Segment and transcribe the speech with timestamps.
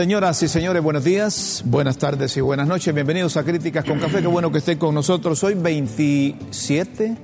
[0.00, 2.94] Señoras y señores, buenos días, buenas tardes y buenas noches.
[2.94, 4.22] Bienvenidos a Críticas con Café.
[4.22, 5.44] Qué bueno que estén con nosotros.
[5.44, 7.18] Hoy 27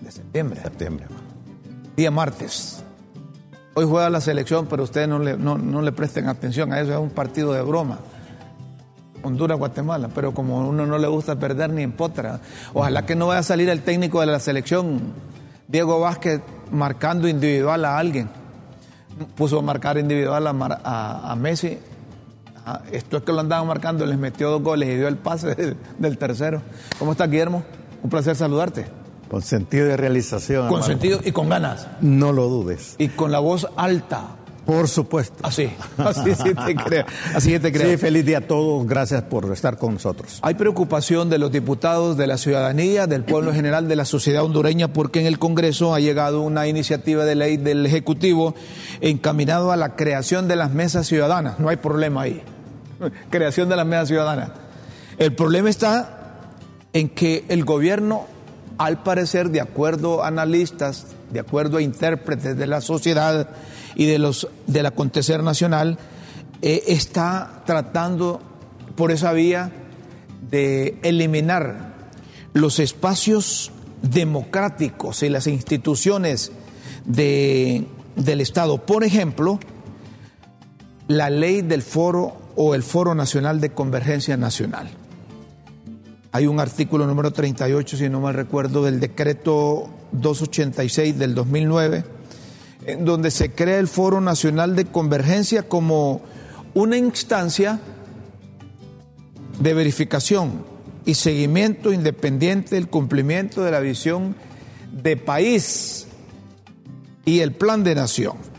[0.00, 0.62] de septiembre.
[0.62, 1.04] Septiembre.
[1.94, 2.82] Día martes.
[3.74, 6.92] Hoy juega la selección, pero ustedes no le, no, no le presten atención a eso.
[6.94, 7.98] Es un partido de broma.
[9.22, 10.08] Honduras-Guatemala.
[10.14, 12.40] Pero como uno no le gusta perder ni en potra.
[12.72, 15.12] Ojalá que no vaya a salir el técnico de la selección,
[15.68, 16.40] Diego Vázquez,
[16.72, 18.30] marcando individual a alguien.
[19.36, 21.76] Puso a marcar individual a, Mar- a- a Messi
[22.92, 25.76] esto es que lo andaban marcando, les metió dos goles y dio el pase del,
[25.98, 26.62] del tercero.
[26.98, 27.62] ¿Cómo estás, Guillermo?
[28.02, 28.86] Un placer saludarte.
[29.28, 30.68] Con sentido de realización.
[30.68, 30.86] Con hermano.
[30.86, 31.88] sentido y con ganas.
[32.00, 32.94] No lo dudes.
[32.98, 34.36] Y con la voz alta.
[34.64, 35.36] Por supuesto.
[35.42, 37.04] Así, así sí te creo.
[37.34, 37.90] Así sí te creo.
[37.90, 38.86] Sí, feliz día a todos.
[38.86, 40.38] Gracias por estar con nosotros.
[40.42, 44.42] Hay preocupación de los diputados, de la ciudadanía, del pueblo en general, de la sociedad
[44.42, 48.54] hondureña, porque en el Congreso ha llegado una iniciativa de ley del Ejecutivo
[49.00, 51.58] encaminado a la creación de las mesas ciudadanas.
[51.58, 52.42] No hay problema ahí.
[53.30, 54.50] Creación de las mesas ciudadanas.
[55.18, 56.40] El problema está
[56.92, 58.26] en que el gobierno,
[58.78, 63.48] al parecer, de acuerdo a analistas, de acuerdo a intérpretes de la sociedad
[63.94, 65.98] y de los del acontecer nacional,
[66.62, 68.40] eh, está tratando
[68.96, 69.70] por esa vía
[70.50, 71.94] de eliminar
[72.52, 73.72] los espacios
[74.02, 76.52] democráticos y las instituciones
[77.04, 78.84] de- del Estado.
[78.86, 79.58] Por ejemplo,
[81.08, 84.88] la ley del foro o el Foro Nacional de Convergencia Nacional.
[86.32, 92.04] Hay un artículo número 38, si no mal recuerdo, del decreto 286 del 2009,
[92.86, 96.22] en donde se crea el Foro Nacional de Convergencia como
[96.74, 97.78] una instancia
[99.60, 100.64] de verificación
[101.04, 104.34] y seguimiento independiente del cumplimiento de la visión
[104.92, 106.06] de país
[107.24, 108.53] y el plan de nación.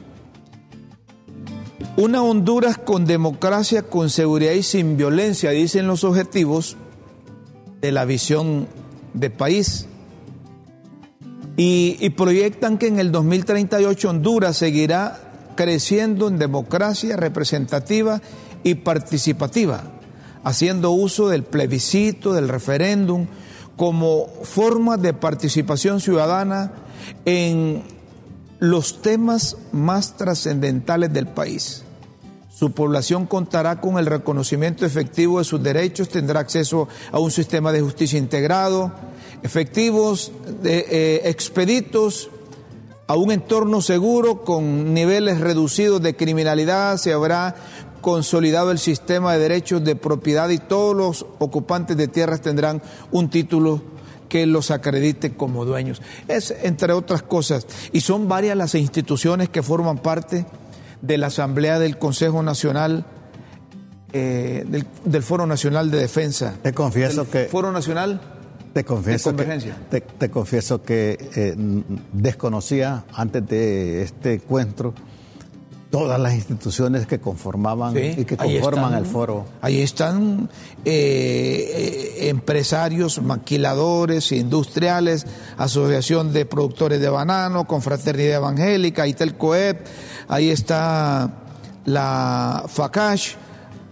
[1.97, 6.75] Una Honduras con democracia, con seguridad y sin violencia, dicen los objetivos
[7.79, 8.67] de la visión
[9.13, 9.87] de país.
[11.55, 18.21] Y, y proyectan que en el 2038 Honduras seguirá creciendo en democracia representativa
[18.61, 19.85] y participativa,
[20.43, 23.27] haciendo uso del plebiscito, del referéndum,
[23.77, 26.73] como forma de participación ciudadana
[27.23, 27.83] en
[28.59, 31.84] los temas más trascendentales del país.
[32.55, 37.73] Su población contará con el reconocimiento efectivo de sus derechos, tendrá acceso a un sistema
[37.73, 38.93] de justicia integrado,
[39.43, 40.31] efectivos,
[40.63, 42.29] eh, expeditos,
[43.07, 47.55] a un entorno seguro con niveles reducidos de criminalidad, se habrá
[47.99, 53.29] consolidado el sistema de derechos de propiedad y todos los ocupantes de tierras tendrán un
[53.29, 53.81] título
[54.29, 56.01] que los acredite como dueños.
[56.29, 57.67] Es entre otras cosas.
[57.91, 60.45] Y son varias las instituciones que forman parte
[61.01, 63.05] de la Asamblea del Consejo Nacional,
[64.13, 66.55] eh, del, del Foro Nacional de Defensa.
[66.61, 68.21] Te confieso Del que- Foro Nacional
[68.73, 69.77] Te confieso De que, convergencia.
[69.89, 71.55] te, te confieso que eh,
[72.13, 74.93] desconocía antes de este encuentro
[75.99, 78.93] todas las instituciones que conformaban Sí, y que conforman están.
[79.03, 79.45] el foro.
[79.61, 80.49] Ahí están
[80.83, 85.25] eh, eh, empresarios, maquiladores, industriales,
[85.57, 89.85] Asociación de Productores de Banano, Confraternidad Evangélica, ahí está el COEP,
[90.27, 91.31] ahí está
[91.85, 93.35] la FACASH,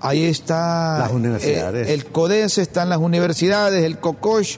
[0.02, 1.88] ahí está Las universidades.
[1.88, 4.58] eh, el CODES, están las universidades, el COCOSH,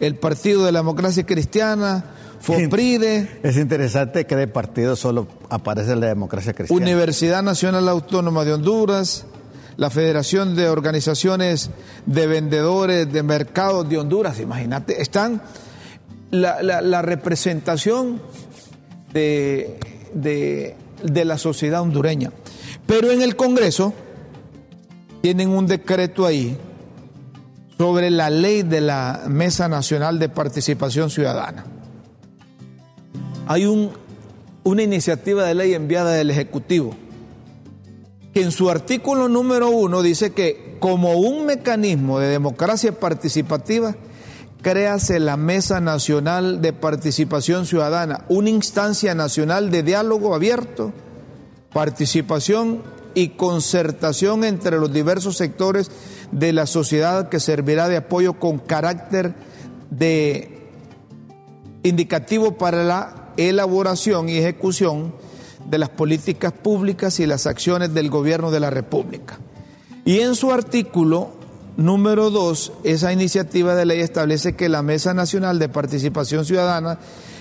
[0.00, 2.04] el Partido de la Democracia Cristiana,
[2.44, 6.82] FOPRIDE, Es interesante que de partido solo aparece la democracia cristiana.
[6.82, 9.24] Universidad Nacional Autónoma de Honduras,
[9.76, 11.70] la Federación de Organizaciones
[12.06, 15.42] de Vendedores de Mercados de Honduras, imagínate, están
[16.30, 18.20] la, la- la representación
[19.12, 19.78] de,
[20.12, 22.30] de- de la sociedad hondureña.
[22.86, 23.92] Pero en el Congreso
[25.22, 26.56] tienen un decreto ahí
[27.78, 31.64] sobre la ley de la Mesa Nacional de Participación Ciudadana.
[33.46, 33.90] Hay un,
[34.62, 36.94] una iniciativa de ley enviada del Ejecutivo
[38.34, 43.94] que en su artículo número uno dice que como un mecanismo de democracia participativa,
[44.60, 50.92] créase la Mesa Nacional de Participación Ciudadana, una instancia nacional de diálogo abierto,
[51.72, 52.82] participación
[53.14, 55.90] y concertación entre los diversos sectores
[56.32, 59.34] de la sociedad que servirá de apoyo con carácter
[59.90, 60.68] de
[61.84, 65.14] indicativo para la elaboración y ejecución
[65.66, 69.38] de las políticas públicas y las acciones del gobierno de la República.
[70.04, 71.30] Y en su artículo
[71.76, 76.98] número 2, esa iniciativa de ley establece que la Mesa Nacional de Participación Ciudadana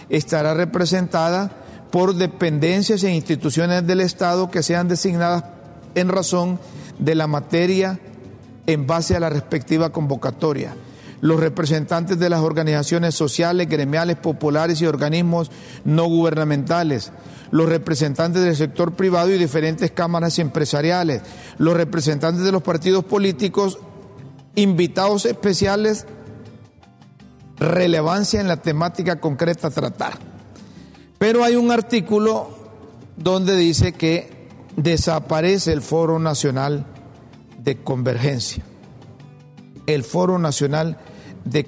[0.09, 1.51] estará representada
[1.91, 5.43] por dependencias e instituciones del Estado que sean designadas
[5.95, 6.59] en razón
[6.97, 7.99] de la materia
[8.65, 10.75] en base a la respectiva convocatoria
[11.23, 15.51] los representantes de las organizaciones sociales, gremiales, populares y organismos
[15.85, 17.13] no gubernamentales,
[17.49, 21.21] los representantes del sector privado y diferentes cámaras empresariales,
[21.57, 23.79] los representantes de los partidos políticos,
[24.55, 26.07] invitados especiales,
[27.57, 30.19] relevancia en la temática concreta a tratar.
[31.19, 32.49] Pero hay un artículo
[33.15, 36.85] donde dice que desaparece el Foro Nacional
[37.59, 38.61] de Convergencia.
[39.85, 41.12] El Foro Nacional de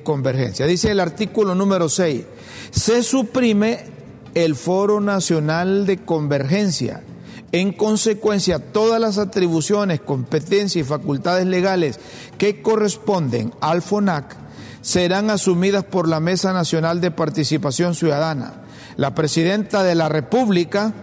[0.04, 0.66] convergencia.
[0.66, 2.24] Dice el artículo número 6,
[2.72, 3.86] se suprime
[4.34, 7.04] el Foro Nacional de Convergencia.
[7.52, 12.00] En consecuencia, todas las atribuciones, competencias y facultades legales
[12.38, 14.36] que corresponden al FONAC
[14.82, 18.66] serán asumidas por la Mesa Nacional de Participación Ciudadana.
[18.98, 20.94] La Presidenta de la República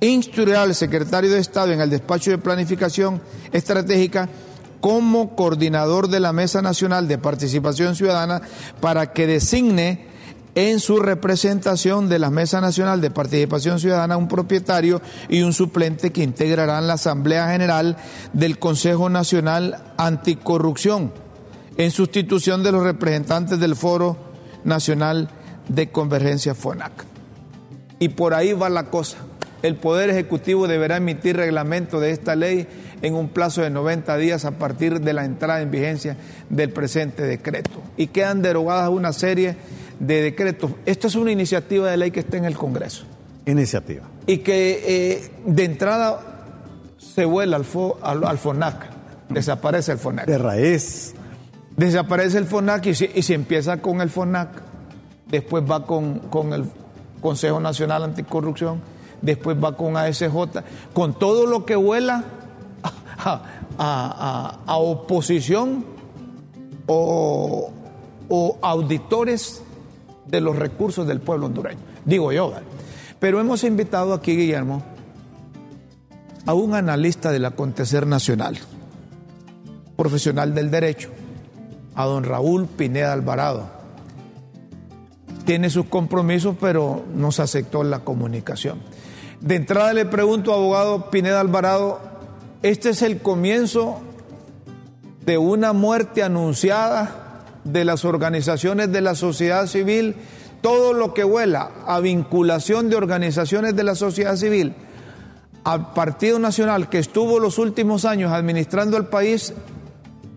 [0.00, 3.20] instruirá al Secretario de Estado en el despacho de planificación
[3.52, 4.28] estratégica
[4.80, 8.42] como coordinador de la Mesa Nacional de Participación Ciudadana
[8.80, 10.08] para que designe
[10.54, 16.12] en su representación de la Mesa Nacional de Participación Ciudadana un propietario y un suplente
[16.12, 17.96] que integrarán la Asamblea General
[18.32, 21.12] del Consejo Nacional Anticorrupción
[21.76, 24.16] en sustitución de los representantes del Foro
[24.64, 25.30] Nacional
[25.68, 27.04] de Convergencia FONAC.
[27.98, 29.18] Y por ahí va la cosa.
[29.62, 32.66] El Poder Ejecutivo deberá emitir reglamento de esta ley
[33.02, 36.16] en un plazo de 90 días a partir de la entrada en vigencia
[36.48, 37.82] del presente decreto.
[37.96, 39.56] Y quedan derogadas una serie
[39.98, 40.72] de decretos.
[40.86, 43.04] Esta es una iniciativa de ley que está en el Congreso.
[43.46, 44.02] Iniciativa.
[44.26, 46.20] Y que eh, de entrada
[46.98, 47.64] se vuela al,
[48.38, 48.86] FONAC,
[49.28, 50.26] desaparece el FONAC.
[50.26, 51.14] De raíz.
[51.76, 54.48] Desaparece el FONAC y si, y si empieza con el FONAC,
[55.28, 56.64] después va con, con el
[57.20, 58.80] Consejo Nacional Anticorrupción,
[59.22, 60.34] después va con ASJ,
[60.92, 62.24] con todo lo que vuela
[63.78, 65.84] a, oposición
[66.86, 67.72] o,
[68.62, 69.62] auditores
[70.26, 71.80] de los recursos del pueblo hondureño.
[72.04, 72.52] Digo yo,
[73.18, 74.82] pero hemos invitado aquí, Guillermo,
[76.46, 78.58] a un analista del acontecer nacional,
[79.96, 81.10] profesional del derecho,
[81.94, 83.68] a don Raúl Pineda Alvarado.
[85.44, 88.78] Tiene sus compromisos, pero nos aceptó la comunicación.
[89.40, 92.00] De entrada le pregunto, abogado Pineda Alvarado,
[92.62, 94.00] este es el comienzo
[95.24, 100.16] de una muerte anunciada de las organizaciones de la sociedad civil,
[100.60, 104.74] todo lo que vuela a vinculación de organizaciones de la sociedad civil
[105.64, 109.54] al Partido Nacional que estuvo los últimos años administrando el país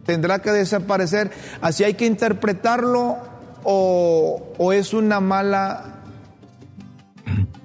[0.05, 1.31] tendrá que desaparecer.
[1.61, 3.17] Así hay que interpretarlo
[3.63, 6.02] o, o es una mala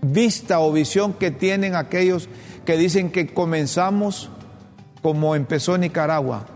[0.02, 2.28] vista o visión que tienen aquellos
[2.64, 4.30] que dicen que comenzamos
[5.02, 6.46] como empezó Nicaragua,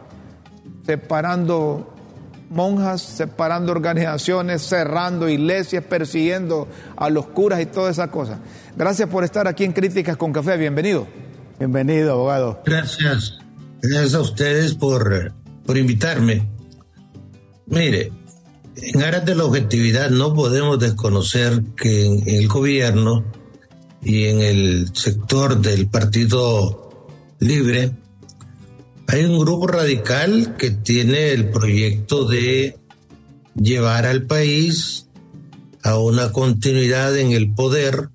[0.84, 1.94] separando
[2.50, 8.38] monjas, separando organizaciones, cerrando iglesias, persiguiendo a los curas y todas esas cosas.
[8.76, 11.06] Gracias por estar aquí en Críticas con Café, bienvenido.
[11.58, 12.60] Bienvenido, abogado.
[12.64, 13.38] Gracias.
[13.80, 15.32] Gracias a ustedes por,
[15.64, 16.48] por invitarme.
[17.66, 18.12] Mire,
[18.82, 23.24] en aras de la objetividad no podemos desconocer que en el gobierno
[24.02, 27.06] y en el sector del Partido
[27.38, 27.92] Libre
[29.06, 32.76] hay un grupo radical que tiene el proyecto de
[33.54, 35.06] llevar al país
[35.84, 38.08] a una continuidad en el poder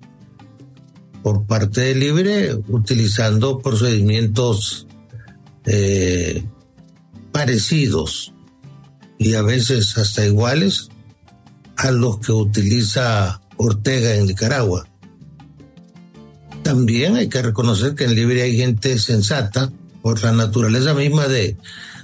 [1.22, 4.86] por parte del Libre, utilizando procedimientos
[5.64, 6.44] eh,
[7.32, 8.34] parecidos
[9.18, 10.88] y a veces hasta iguales
[11.76, 14.88] a los que utiliza Ortega en Nicaragua.
[16.62, 19.72] También hay que reconocer que en Libre hay gente sensata
[20.02, 21.56] por la naturaleza misma de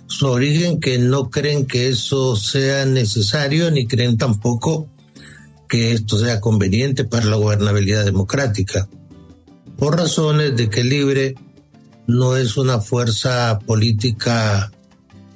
[0.07, 4.89] su origen, que no creen que eso sea necesario, ni creen tampoco
[5.69, 8.89] que esto sea conveniente para la gobernabilidad democrática,
[9.77, 11.35] por razones de que Libre
[12.07, 14.71] no es una fuerza política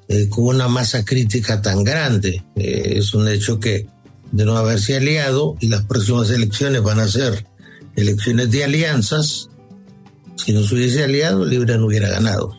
[0.08, 2.42] eh, con una masa crítica tan grande.
[2.56, 3.86] Eh, es un hecho que
[4.32, 7.46] de no haberse aliado y las próximas elecciones van a ser
[7.94, 9.50] elecciones de alianzas,
[10.36, 12.56] si no se hubiese aliado, Libre no hubiera ganado.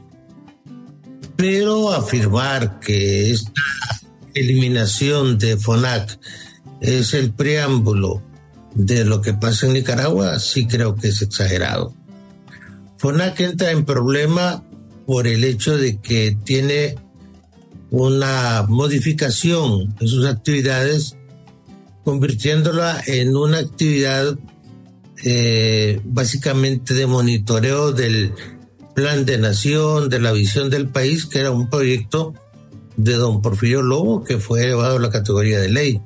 [1.36, 3.52] Pero afirmar que esta
[4.34, 6.20] eliminación de FONAC
[6.82, 8.22] es el preámbulo
[8.76, 11.94] de lo que pasa en Nicaragua, sí creo que es exagerado.
[12.98, 14.64] FONAC entra en problema
[15.06, 16.98] por el hecho de que tiene
[17.92, 21.16] una modificación en sus actividades,
[22.04, 24.38] convirtiéndola en una actividad
[25.24, 28.34] eh, básicamente de monitoreo del
[28.96, 32.34] plan de nación, de la visión del país, que era un proyecto
[32.98, 36.02] de don Porfirio Lobo que fue elevado a la categoría de ley.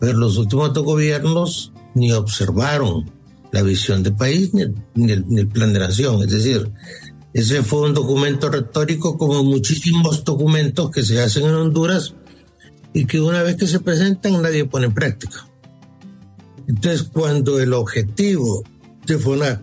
[0.00, 3.10] Pero los últimos dos gobiernos ni observaron
[3.52, 6.22] la visión del país ni el, plan de nación.
[6.22, 6.70] Es decir,
[7.34, 12.14] ese fue un documento retórico como muchísimos documentos que se hacen en Honduras
[12.92, 15.46] y que una vez que se presentan nadie pone en práctica.
[16.68, 18.62] Entonces, cuando el objetivo
[19.04, 19.60] de FONAC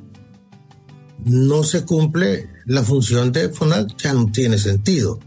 [1.25, 5.19] no se cumple, la función de FONAC ya no tiene sentido.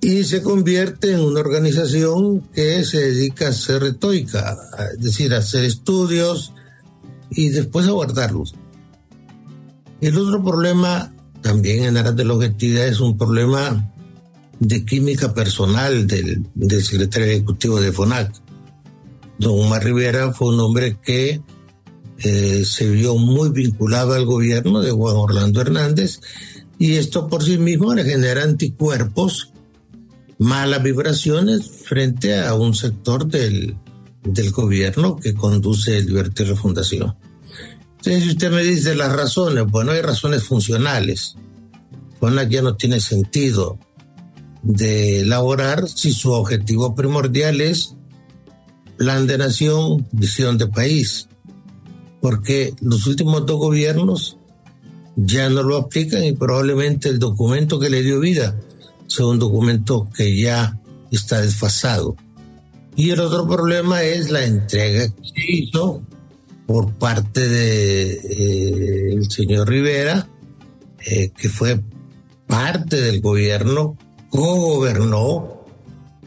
[0.00, 4.58] Y se convierte en una organización que se dedica a ser retórica,
[4.94, 6.54] es decir, a hacer estudios,
[7.30, 8.54] y después abordarlos.
[10.00, 13.92] El otro problema, también en aras de la objetividad, es un problema
[14.58, 16.44] de química personal del,
[16.82, 18.32] secretario ejecutivo de FONAC.
[19.38, 21.40] Don Omar Rivera fue un hombre que
[22.18, 26.20] eh, se vio muy vinculado al gobierno de Juan Orlando Hernández
[26.78, 29.52] y esto por sí mismo le genera anticuerpos,
[30.38, 33.76] malas vibraciones frente a un sector del,
[34.22, 37.16] del gobierno que conduce Libertad y.
[38.00, 41.36] Entonces, si usted me dice las razones, bueno, hay razones funcionales.
[42.18, 43.78] Bueno, ya no tiene sentido
[44.62, 47.94] de elaborar si su objetivo primordial es
[48.96, 51.28] plan de nación, visión de país.
[52.22, 54.38] Porque los últimos dos gobiernos
[55.16, 58.58] ya no lo aplican y probablemente el documento que le dio vida
[59.08, 60.80] sea un documento que ya
[61.10, 62.16] está desfasado.
[62.96, 66.02] Y el otro problema es la entrega que hizo
[66.70, 70.28] por parte de eh, señor Rivera,
[71.04, 71.80] eh, que fue
[72.46, 73.98] parte del gobierno,
[74.30, 75.64] co-gobernó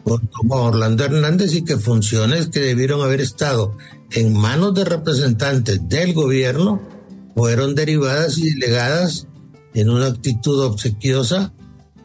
[0.03, 3.77] con Orlando Hernández y que funciones que debieron haber estado
[4.11, 6.81] en manos de representantes del gobierno
[7.33, 9.27] fueron derivadas y delegadas
[9.73, 11.53] en una actitud obsequiosa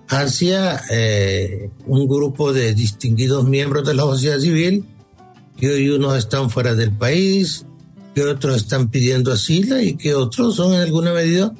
[0.07, 4.85] hacia eh, un grupo de distinguidos miembros de la sociedad civil,
[5.57, 7.65] que hoy unos están fuera del país,
[8.19, 11.55] que otros están pidiendo asilo y que otros son en alguna medida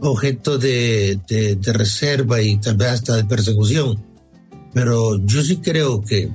[0.00, 4.02] objeto de, de, reserva y tal vez hasta de persecución.
[4.74, 6.28] Pero yo sí creo que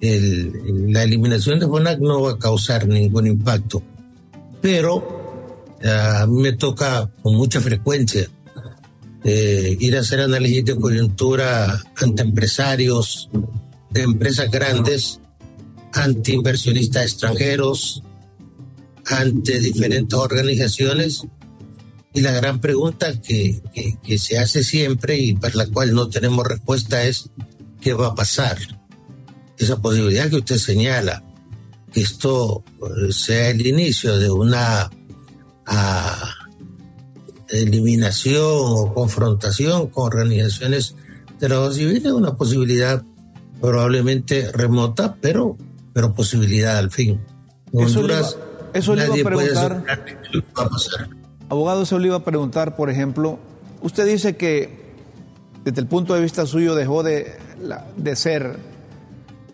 [0.00, 3.82] la eliminación de FONAC no va a causar ningún impacto.
[4.60, 8.28] Pero a mí me toca con mucha frecuencia
[9.24, 13.30] eh, ir a hacer análisis de coyuntura ante empresarios
[13.90, 15.20] de empresas grandes,
[15.94, 18.02] ante inversionistas extranjeros,
[19.06, 21.22] ante diferentes organizaciones.
[22.12, 23.60] Y la gran pregunta que,
[24.02, 27.30] que, se hace siempre y para la cual no tenemos respuesta es,
[27.80, 28.56] ¿qué va a pasar?
[29.58, 31.22] Esa posibilidad que usted señala,
[31.92, 34.90] que esto eh, sea el inicio de una
[35.66, 36.34] ah,
[37.50, 40.94] eliminación o confrontación con organizaciones
[41.38, 43.02] de la civil es una posibilidad
[43.60, 45.56] probablemente remota, pero,
[45.92, 47.20] pero posibilidad al fin.
[48.76, 49.84] Eso le, iba, a preguntar.
[51.48, 53.38] Abogado, se le iba a preguntar, por ejemplo,
[53.80, 54.86] usted dice que
[55.64, 57.36] desde el punto de vista suyo dejó de,
[57.96, 58.58] de ser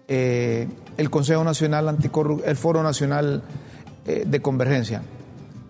[0.08, 3.42] eh, el Consejo Nacional Anticorrupción, el Foro Nacional
[4.06, 5.02] eh, de Convergencia.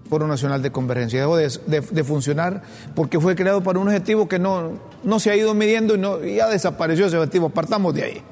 [0.09, 1.21] Foro Nacional de Convergencia.
[1.21, 2.63] Dejó de, funcionar
[2.95, 4.73] porque fue creado para un objetivo que no,
[5.05, 7.51] no se ha ido midiendo y, no, ya desapareció ese objetivo.
[7.51, 8.23] Partamos de ahí.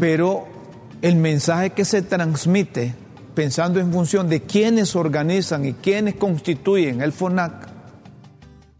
[0.00, 0.46] Pero
[1.00, 2.94] el mensaje que se transmite
[3.38, 7.68] pensando en función de quienes organizan y quienes constituyen el FONAC,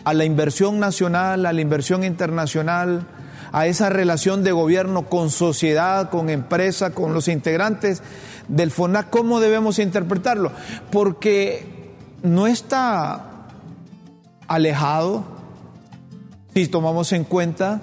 [0.02, 3.06] a la inversión nacional, a la inversión internacional,
[3.52, 8.02] a esa relación de gobierno con sociedad, con empresa, con los integrantes
[8.48, 10.50] del FONAC, ¿cómo debemos interpretarlo?
[10.90, 13.46] Porque no está
[14.48, 15.22] alejado,
[16.52, 17.80] si tomamos en cuenta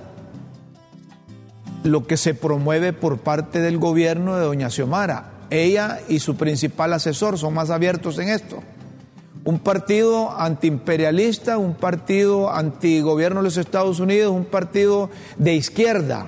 [1.84, 5.35] lo que se promueve por parte del gobierno de doña Xiomara.
[5.50, 8.64] Ella y su principal asesor son más abiertos en esto.
[9.44, 16.26] Un partido antiimperialista, un partido antigobierno de los Estados Unidos, un partido de izquierda,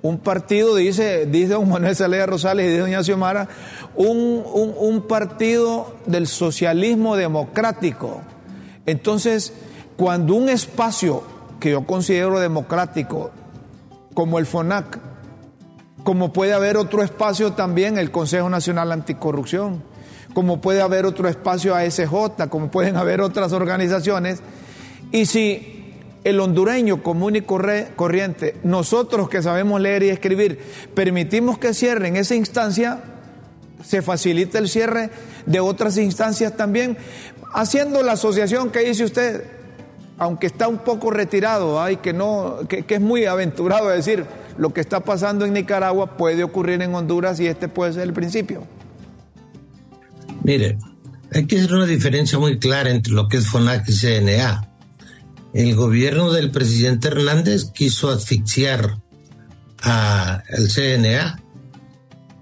[0.00, 3.48] un partido, dice, dice don Manuel Salea Rosales y dice doña Xiomara,
[3.94, 4.42] un,
[4.78, 8.22] un partido del socialismo democrático.
[8.86, 9.52] Entonces,
[9.96, 11.22] cuando un espacio
[11.60, 13.30] que yo considero democrático,
[14.14, 14.98] como el FONAC,
[16.04, 19.82] como puede haber otro espacio también el Consejo Nacional Anticorrupción,
[20.34, 24.40] como puede haber otro espacio ASJ, como pueden haber otras organizaciones,
[25.10, 25.94] y si
[26.24, 30.58] el hondureño común y corriente, nosotros que sabemos leer y escribir,
[30.94, 33.00] permitimos que cierren esa instancia,
[33.82, 35.10] se facilita el cierre
[35.46, 36.98] de otras instancias también,
[37.54, 39.44] haciendo la asociación que dice usted,
[40.18, 44.26] aunque está un poco retirado, que que, es muy aventurado decir
[44.58, 48.12] lo que está pasando en Nicaragua puede ocurrir en Honduras y este puede ser el
[48.12, 48.66] principio.
[50.42, 50.78] Mire,
[51.32, 54.70] hay que hacer una diferencia muy clara entre lo que es FONAC y CNA.
[55.52, 58.98] El gobierno del presidente Hernández quiso asfixiar
[59.80, 61.40] al CNA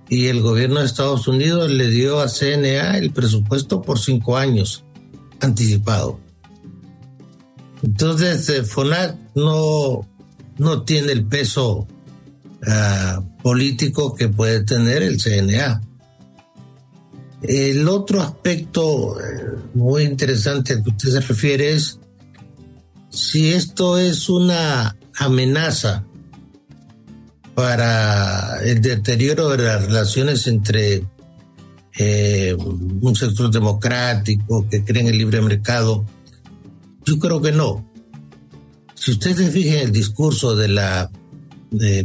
[0.08, 4.84] y el gobierno de Estados Unidos le dio a CNA el presupuesto por cinco años
[5.40, 6.20] anticipado.
[7.82, 10.06] Entonces, eh, FONAC no,
[10.58, 11.88] no tiene el peso
[12.66, 15.80] ah, político que puede tener el CNA.
[17.42, 21.98] El otro aspecto eh, muy interesante al que usted se refiere es
[23.10, 26.04] si esto es una amenaza
[27.54, 31.04] para el deterioro de las relaciones entre
[31.98, 36.06] eh, un sector democrático que cree en el libre mercado
[37.04, 37.84] yo creo que no.
[38.94, 41.10] Si usted se fija en el discurso de la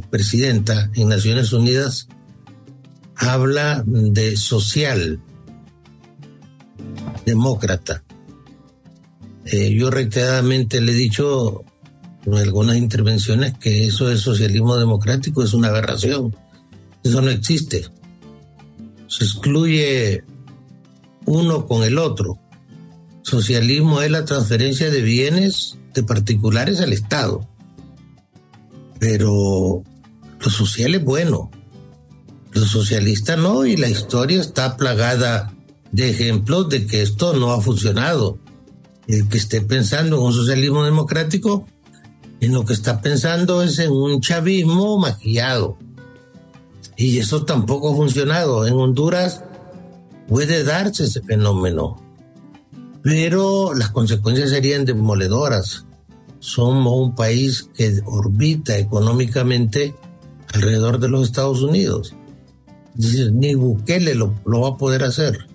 [0.10, 2.08] presidenta en Naciones Unidas,
[3.16, 5.20] habla de social,
[7.26, 8.04] demócrata.
[9.46, 11.64] Eh, yo reiteradamente le he dicho
[12.26, 16.36] en algunas intervenciones que eso de socialismo democrático es una aberración.
[17.04, 17.86] Eso no existe.
[19.08, 20.24] Se excluye
[21.26, 22.40] uno con el otro.
[23.24, 27.48] Socialismo es la transferencia de bienes de particulares al Estado.
[29.00, 29.84] Pero
[30.40, 31.52] lo social es bueno.
[32.52, 35.54] Lo socialista no, y la historia está plagada
[35.92, 38.40] de ejemplos de que esto no ha funcionado.
[39.08, 41.68] El que esté pensando en un socialismo democrático,
[42.40, 45.78] en lo que está pensando es en un chavismo maquillado.
[46.96, 48.66] Y eso tampoco ha funcionado.
[48.66, 49.44] En Honduras
[50.28, 52.08] puede darse ese fenómeno
[53.08, 55.86] pero las consecuencias serían demoledoras.
[56.40, 59.96] Somos un país que orbita económicamente
[60.54, 62.16] alrededor de los Estados Unidos.
[62.96, 65.48] ni Bukele lo, lo va a poder hacer.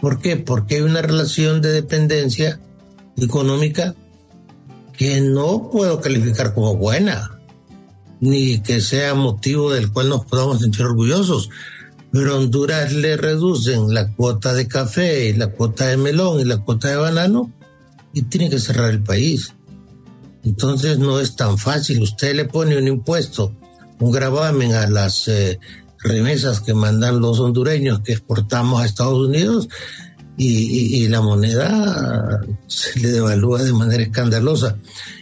[0.00, 0.36] ¿Por qué?
[0.36, 2.60] Porque hay una relación de dependencia
[3.16, 3.94] económica
[4.92, 7.38] que no puedo calificar como buena,
[8.20, 11.50] ni que sea motivo del cual nos podamos sentir orgullosos
[12.12, 16.88] pero Honduras le reducen la cuota de café la cuota de melón y la cuota
[16.88, 17.50] de banano
[18.12, 19.54] y tiene que cerrar el país.
[20.44, 22.02] Entonces no es tan fácil.
[22.02, 23.54] Usted le pone un impuesto,
[24.00, 25.58] un gravamen a las eh,
[25.98, 29.68] remesas que mandan los hondureños que exportamos a Estados Unidos
[30.36, 34.76] y, y, la moneda se le devalúa de manera escandalosa.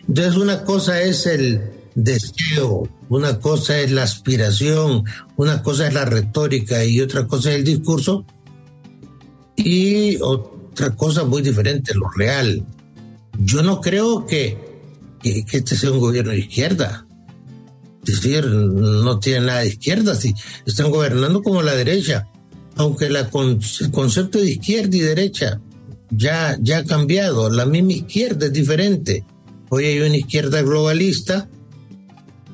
[0.09, 1.61] Entonces una cosa es el
[1.95, 5.05] deseo, una cosa es la aspiración,
[5.37, 8.25] una cosa es la retórica y otra cosa es el discurso
[9.57, 12.65] y otra cosa muy diferente, lo real.
[13.39, 14.70] Yo no creo que,
[15.23, 17.07] que, este sea un gobierno de izquierda.
[18.07, 20.35] Es decir, no tiene nada de izquierda, si
[20.67, 22.27] están gobernando como la derecha,
[22.77, 25.61] aunque la el concepto de izquierda y derecha
[26.11, 29.25] ya, ya ha cambiado, la misma izquierda es diferente.
[29.69, 31.49] Hoy hay una izquierda globalista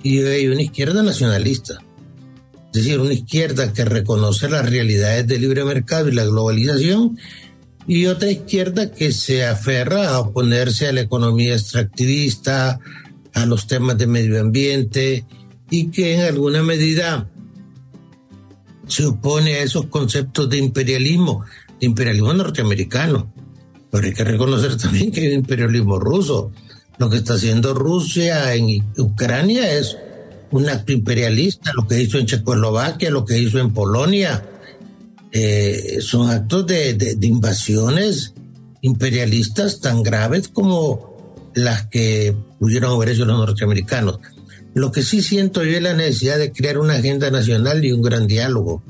[0.02, 1.82] y hay una izquierda nacionalista.
[2.74, 7.18] Es decir, una izquierda que reconoce las realidades del libre mercado y la globalización
[7.86, 12.80] y otra izquierda que se aferra a oponerse a la economía extractivista,
[13.32, 15.24] a los temas de medio ambiente
[15.70, 17.28] y que en alguna medida
[18.86, 21.44] se opone a esos conceptos de imperialismo,
[21.80, 23.32] de imperialismo norteamericano.
[23.90, 26.52] Pero hay que reconocer también que hay imperialismo ruso
[26.98, 29.96] lo que está haciendo Rusia en Ucrania es
[30.50, 34.42] un acto imperialista, lo que hizo en Checoslovaquia, lo que hizo en Polonia,
[35.38, 38.32] eh, son actos de, invasiones
[38.80, 44.18] imperialistas tan graves como las que pudieron haber hecho los norteamericanos.
[44.72, 48.00] Lo que sí siento yo es la necesidad de crear una agenda nacional y un
[48.00, 48.82] gran diálogo.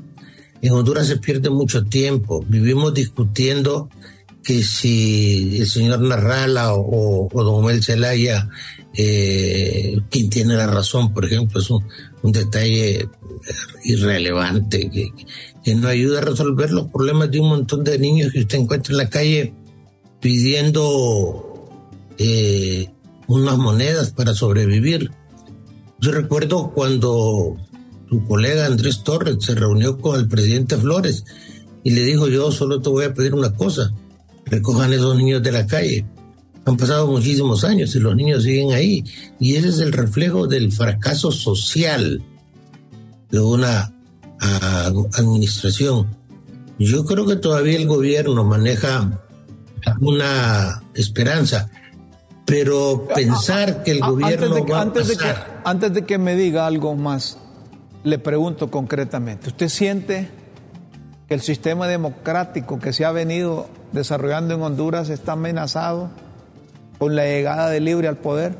[0.61, 2.45] En Honduras se pierde mucho tiempo.
[2.47, 3.89] Vivimos discutiendo
[4.41, 8.47] que si el señor Narrala o, o don Mel Zelaya,
[8.99, 11.83] eh, quien tiene la razón, por ejemplo, es un,
[12.31, 13.09] detalle
[13.83, 15.11] irrelevante que,
[15.63, 18.93] que, no ayuda a resolver los problemas de un montón de niños que usted encuentra
[18.93, 19.53] en la calle
[20.19, 21.69] pidiendo
[22.17, 22.89] eh,
[23.27, 25.11] unas monedas para sobrevivir.
[25.99, 27.57] Yo recuerdo cuando
[28.07, 31.25] tu colega Andrés Torres se reunió con el presidente Flores
[31.83, 33.93] y le dijo yo solo te voy a pedir una cosa,
[34.45, 36.05] recojan esos niños de la calle.
[36.67, 39.01] Han pasado muchísimos años y los niños siguen ahí.
[39.39, 42.21] Y ese es el reflejo del fracaso social
[43.31, 43.93] de una
[45.17, 46.07] administración.
[46.77, 49.23] Yo creo que todavía el gobierno maneja
[50.01, 51.69] una esperanza,
[52.45, 56.17] pero pensar que el gobierno antes de va antes a de que, antes de que
[56.17, 57.37] me diga algo más,
[58.03, 60.29] le pregunto concretamente, ¿usted siente
[61.29, 66.26] que el sistema democrático que se ha venido desarrollando en Honduras está amenazado
[66.97, 68.57] con la llegada de Libre al poder?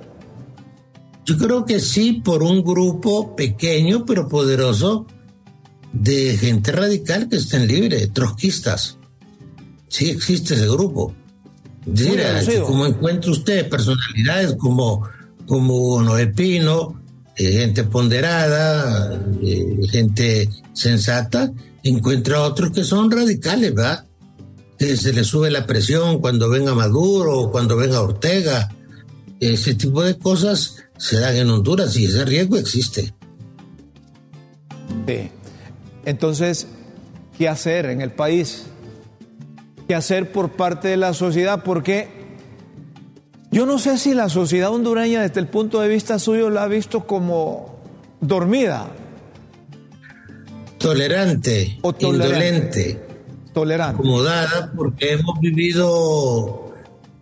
[1.25, 5.05] Yo creo que sí, por un grupo pequeño pero poderoso
[5.91, 8.97] de gente radical que estén libre, trotskistas.
[9.89, 11.13] Sí existe ese grupo.
[11.85, 15.07] Mira, como encuentra usted personalidades como,
[15.45, 17.01] como Noé Pino,
[17.35, 21.51] eh, gente ponderada, eh, gente sensata,
[21.83, 24.06] encuentra otros que son radicales, ¿verdad?
[24.77, 28.69] Se le sube la presión cuando venga Maduro o cuando venga Ortega.
[29.39, 33.13] Ese tipo de cosas se dan en Honduras y ese riesgo existe.
[35.07, 35.31] Sí.
[36.05, 36.67] Entonces,
[37.37, 38.65] ¿qué hacer en el país?
[39.87, 41.63] ¿Qué hacer por parte de la sociedad?
[41.63, 42.09] Porque
[43.51, 46.67] yo no sé si la sociedad hondureña desde el punto de vista suyo la ha
[46.67, 47.79] visto como
[48.21, 48.89] dormida.
[50.77, 53.06] Tolerante, o indolente
[53.57, 53.95] tolerante.
[53.95, 56.73] Acomodada porque hemos vivido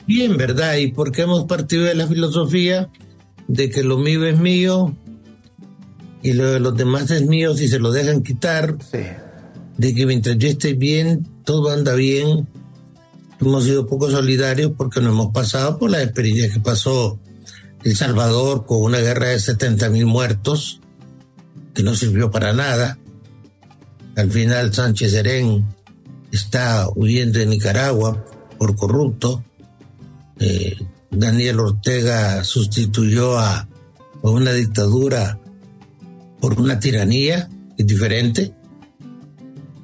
[0.05, 0.75] bien, ¿verdad?
[0.75, 2.89] Y porque hemos partido de la filosofía
[3.47, 4.93] de que lo mío es mío
[6.21, 8.77] y lo de los demás es mío si se lo dejan quitar.
[9.77, 12.47] De que mientras yo esté bien, todo anda bien.
[13.39, 17.17] Hemos sido poco solidarios porque no hemos pasado por la experiencia que pasó
[17.83, 20.81] El Salvador con una guerra de 70 mil muertos
[21.73, 22.97] que no sirvió para nada.
[24.17, 25.74] Al final Sánchez Serén
[26.35, 28.25] está huyendo de Nicaragua
[28.57, 29.43] por corrupto.
[30.39, 30.75] Eh,
[31.09, 33.67] Daniel Ortega sustituyó a,
[34.21, 35.39] una dictadura
[36.41, 38.53] por una tiranía, es diferente.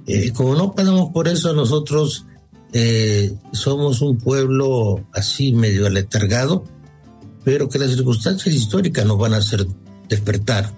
[0.08, 2.26] Eh, como no pasamos por eso, nosotros
[2.74, 6.66] eh, somos un pueblo así medio aletargado,
[7.44, 9.66] pero que las circunstancias históricas nos van a hacer
[10.10, 10.74] despertar.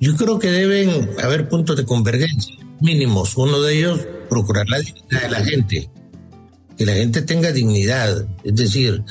[0.00, 3.36] Yo creo que deben haber puntos de convergencia mínimos.
[3.36, 5.90] Uno de ellos, procurar la dignidad de la gente.
[6.76, 8.26] Que la gente tenga dignidad.
[8.44, 9.02] Es decir,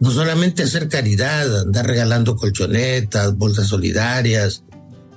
[0.00, 4.64] no solamente hacer caridad, andar regalando colchonetas, bolsas solidarias,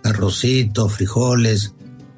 [0.03, 1.73] arrocitos, frijoles.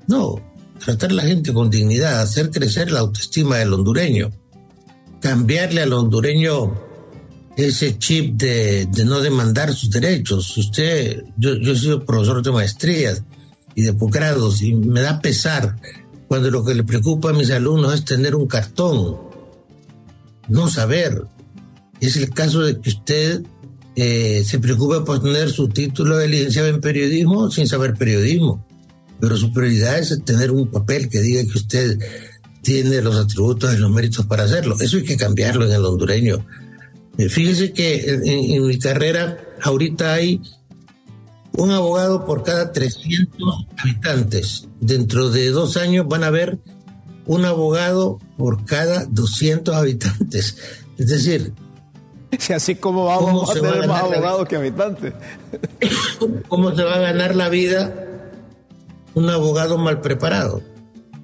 [0.08, 0.42] No,
[0.84, 4.32] tratar a la gente con dignidad, hacer crecer la autoestima del hondureño.
[5.20, 6.80] Cambiarle al hondureño
[7.58, 10.58] ese chip de, no demandar sus derechos.
[10.58, 13.24] Usted, yo, yo he sido profesor de maestrías
[13.76, 15.76] y de posgrados y me da pesar
[16.28, 19.18] cuando lo que le preocupa a mis alumnos es tener un cartón,
[20.48, 21.24] no saber.
[22.00, 23.44] Es el caso de que usted
[23.96, 28.66] eh, se preocupa por tener su título de licenciado en periodismo sin saber periodismo,
[29.20, 32.00] pero su prioridad es tener un papel que diga que usted
[32.62, 34.78] tiene los atributos y los méritos para hacerlo.
[34.80, 36.46] Eso hay que cambiarlo en el hondureño.
[37.18, 40.42] Eh, fíjese que en mi carrera ahorita hay
[41.58, 44.68] un abogado por cada 300 habitantes.
[44.80, 46.60] Dentro de dos años van a haber
[47.26, 50.58] un abogado por cada 200 habitantes.
[50.98, 51.54] Es decir,
[52.40, 55.14] si así como vamos a tener más abogados que habitantes.
[56.48, 57.94] ¿Cómo se va a ganar la vida
[59.14, 60.62] un abogado mal preparado?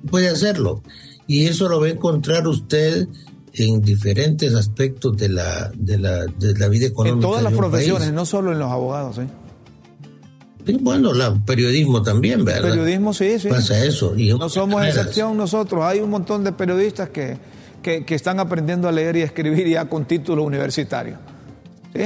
[0.10, 0.84] Puede hacerlo.
[1.26, 3.08] Y eso lo va a encontrar usted
[3.54, 7.16] en diferentes aspectos de la, de la, de la vida económica.
[7.16, 9.18] En todas las profesiones, no solo en los abogados.
[9.18, 9.28] ¿eh?
[10.80, 12.69] Bueno, el periodismo también, ¿verdad?
[12.69, 13.49] Periodismo sí, sí.
[13.49, 14.13] Pasa eso.
[14.15, 15.84] no somos excepción nosotros.
[15.84, 17.38] Hay un montón de periodistas que,
[17.82, 21.17] que, están aprendiendo a leer y escribir ya con título universitario.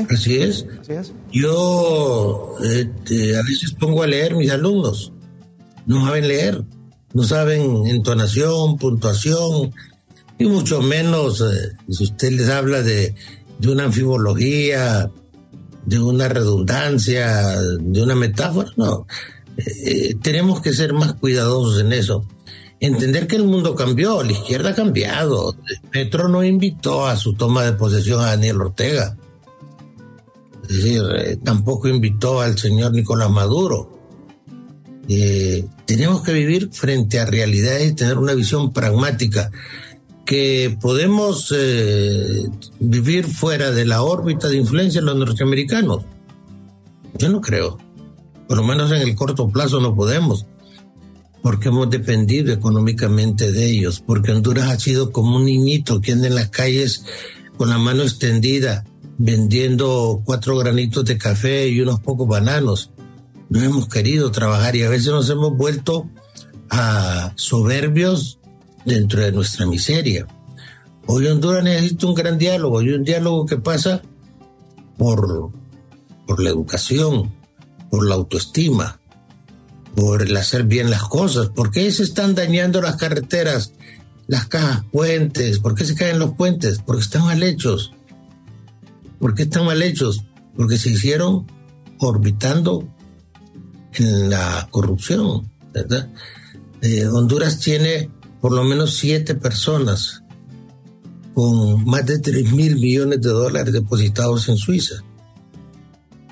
[0.09, 0.65] Así es.
[0.81, 1.13] Así es.
[1.31, 5.11] Yo este, a veces pongo a leer mis alumnos.
[5.85, 6.63] No saben leer.
[7.13, 9.73] No saben entonación, puntuación,
[10.37, 13.13] y mucho menos eh, si usted les habla de,
[13.59, 15.11] de una anfibología
[15.85, 19.07] de una redundancia, de una metáfora, no.
[19.57, 22.25] Eh, tenemos que ser más cuidadosos en eso.
[22.79, 25.55] Entender que el mundo cambió, la izquierda ha cambiado.
[25.91, 29.17] Petro no invitó a su toma de posesión a Daniel Ortega.
[30.63, 33.99] Es decir, eh, tampoco invitó al señor Nicolás Maduro.
[35.07, 39.51] Eh, tenemos que vivir frente a realidades y tener una visión pragmática
[40.31, 42.47] que podemos eh,
[42.79, 46.05] vivir fuera de la órbita de influencia de los norteamericanos.
[47.17, 47.77] Yo no creo.
[48.47, 50.45] Por lo menos en el corto plazo no podemos.
[51.43, 54.01] Porque hemos dependido económicamente de ellos.
[54.07, 57.03] Porque Honduras ha sido como un niñito que anda en las calles
[57.57, 58.85] con la mano extendida
[59.17, 62.91] vendiendo cuatro granitos de café y unos pocos bananos.
[63.49, 66.09] No hemos querido trabajar y a veces nos hemos vuelto
[66.69, 68.39] a soberbios
[68.85, 70.27] dentro de nuestra miseria.
[71.07, 74.01] Hoy Honduras necesita un gran diálogo y un diálogo que pasa
[74.97, 75.51] por,
[76.27, 77.33] por la educación,
[77.89, 78.99] por la autoestima,
[79.95, 81.49] por el hacer bien las cosas.
[81.49, 83.73] ¿Por qué se están dañando las carreteras,
[84.27, 85.59] las cajas, puentes?
[85.59, 86.79] ¿Por qué se caen los puentes?
[86.85, 87.91] Porque están mal hechos.
[89.19, 90.23] ¿Por qué están mal hechos?
[90.55, 91.47] Porque se hicieron
[91.99, 92.87] orbitando
[93.93, 95.51] en la corrupción.
[96.81, 98.09] Eh, Honduras tiene
[98.41, 100.23] por lo menos siete personas
[101.33, 104.95] con más de 3 mil millones de dólares depositados en Suiza.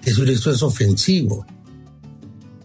[0.04, 1.45] Eso, es ofensivo.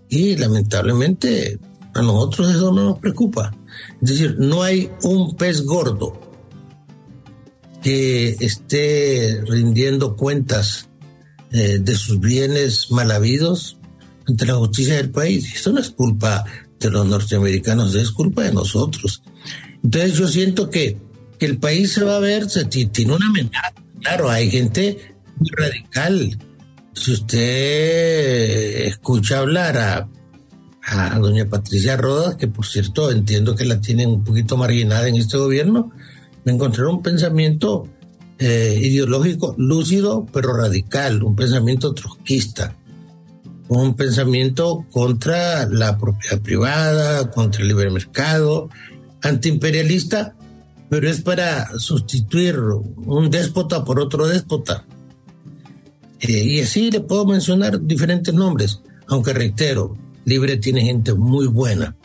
[0.08, 1.58] Y lamentablemente
[1.92, 3.54] a nosotros eso no nos preocupa.
[4.00, 6.20] Es decir, no hay un pez gordo
[7.82, 10.88] que esté rindiendo cuentas
[11.52, 13.78] eh, de sus bienes mal habidos
[14.26, 15.54] ante la justicia del país.
[15.54, 16.44] Esto no es culpa
[16.80, 19.22] de los norteamericanos, es culpa de nosotros.
[19.84, 20.98] Entonces yo siento que,
[21.40, 23.74] el país se va a ver, tiene una amenaza.
[24.00, 26.38] Claro, hay gente muy radical.
[26.94, 30.08] Si usted escucha hablar a,
[30.86, 35.16] a doña Patricia Rodas, que por cierto entiendo que la tienen un poquito marginada en
[35.16, 35.92] este gobierno,
[36.44, 37.88] me encontré un pensamiento
[38.38, 42.74] eh, ideológico lúcido pero radical, un pensamiento trotskista,
[43.68, 48.70] un pensamiento contra la propiedad privada, contra el libre mercado,
[49.24, 50.36] antiimperialista,
[50.88, 54.84] pero es para sustituir un déspota por otro déspota.
[56.20, 61.96] Eh, y así le puedo mencionar diferentes nombres, aunque reitero, Libre tiene gente muy buena,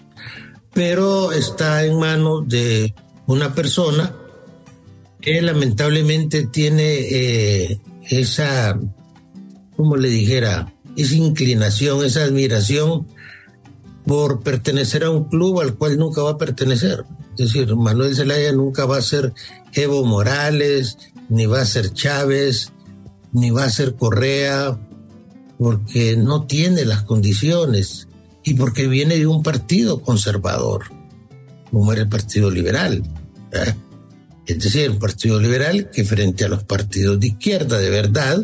[0.73, 2.93] pero está en manos de
[3.27, 4.13] una persona
[5.21, 7.79] que lamentablemente tiene eh,
[8.09, 8.77] esa,
[9.77, 13.07] como le dijera, esa inclinación, esa admiración
[14.09, 17.05] por pertenecer a un club al cual nunca va a pertenecer.
[17.37, 19.33] Es decir, Manuel Zelaya nunca va a ser
[19.73, 20.97] Evo Morales,
[21.29, 22.71] ni va a ser Chávez,
[23.33, 24.79] ni va a ser Correa,
[25.59, 28.07] porque no tiene las condiciones
[28.43, 30.85] y porque viene de un partido conservador,
[31.69, 33.03] como era el Partido Liberal.
[34.47, 38.43] Es decir, un Partido Liberal que frente a los partidos de izquierda de verdad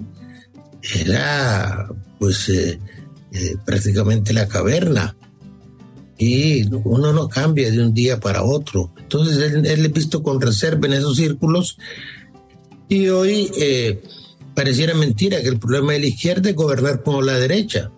[0.96, 1.88] era
[2.20, 2.80] pues eh,
[3.32, 5.16] eh, prácticamente la caverna
[6.18, 8.94] y uno no cambia de un día para otro.
[8.98, 11.78] Entonces él, es visto con reserva en esos círculos
[12.88, 14.02] y hoy eh,
[14.54, 17.92] pareciera mentira que el problema de la izquierda es gobernar como la derecha.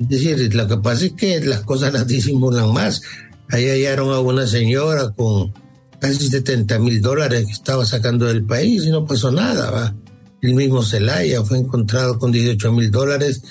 [0.00, 3.02] Es decir, lo que pasa es que las cosas las disimulan más.
[3.50, 5.52] Ahí hallaron a una señora con
[6.00, 9.70] casi 70 mil dólares que estaba sacando del país y no pasó nada.
[9.70, 9.94] ¿va?
[10.42, 13.42] El mismo Zelaya fue encontrado con 18 mil dólares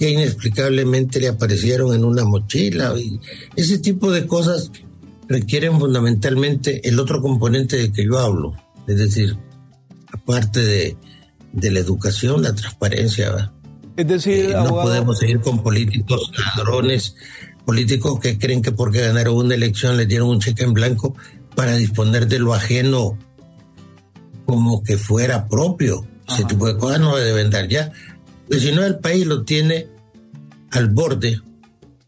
[0.00, 2.94] que inexplicablemente le aparecieron en una mochila.
[2.98, 3.20] Y
[3.54, 4.72] ese tipo de cosas
[5.28, 8.54] requieren fundamentalmente el otro componente de que yo hablo,
[8.86, 9.36] es decir,
[10.10, 10.96] aparte de,
[11.52, 13.52] de la educación, la transparencia.
[13.94, 17.14] Es decir, eh, no podemos seguir con políticos ladrones,
[17.66, 21.14] políticos que creen que porque ganaron una elección le dieron un cheque en blanco
[21.54, 23.18] para disponer de lo ajeno
[24.46, 26.06] como que fuera propio.
[26.26, 27.92] Ese tipo de cosas no deben dar ya.
[28.50, 29.86] Porque si no, el país lo tiene
[30.72, 31.40] al borde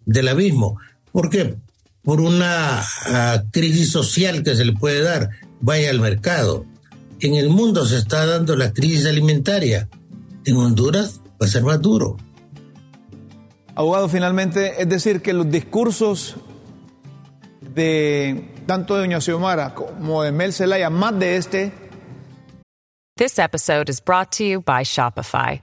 [0.04, 0.76] del abismo.
[1.12, 1.54] ¿Por qué?
[2.02, 5.30] Por una ah, crisis social que se le puede dar.
[5.60, 6.66] Vaya al mercado.
[7.20, 9.88] En el mundo se está dando la crisis alimentaria.
[10.44, 12.16] En Honduras va a ser más duro.
[13.76, 16.34] Abogado, finalmente, es decir, que los discursos
[17.72, 21.72] de tanto de Doña Xiomara como de Mel Zelaya, más de este.
[23.16, 25.62] This episode is brought to you by Shopify.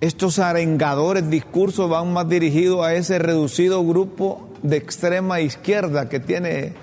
[0.00, 6.74] Estos arengadores discursos van más dirigidos a ese reducido grupo de extrema izquierda que tiene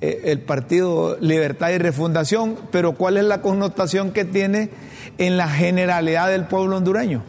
[0.00, 4.70] eh, el Partido Libertad y Refundación, pero ¿cuál es la connotación que tiene
[5.18, 7.24] en la generalidad del pueblo hondureño?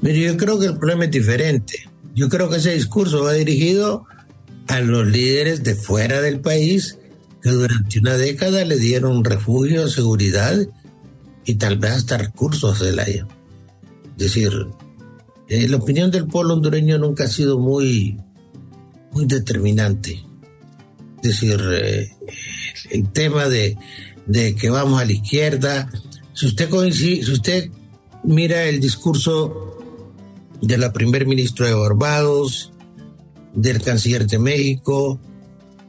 [0.00, 1.88] Mire, yo creo que el problema es diferente.
[2.14, 4.06] Yo creo que ese discurso va dirigido
[4.68, 6.98] a los líderes de fuera del país
[7.42, 10.56] que durante una década le dieron refugio, seguridad
[11.44, 13.04] y tal vez hasta recursos de la
[14.16, 14.68] Decir,
[15.48, 18.18] eh, la opinión del pueblo hondureño nunca ha sido muy,
[19.12, 20.24] muy determinante.
[21.22, 22.08] Es decir, eh,
[22.90, 23.76] el tema de,
[24.26, 25.90] de, que vamos a la izquierda,
[26.32, 27.70] si usted, si usted
[28.24, 29.78] mira el discurso
[30.60, 32.72] de la primer ministra de Barbados,
[33.54, 35.20] del canciller de México,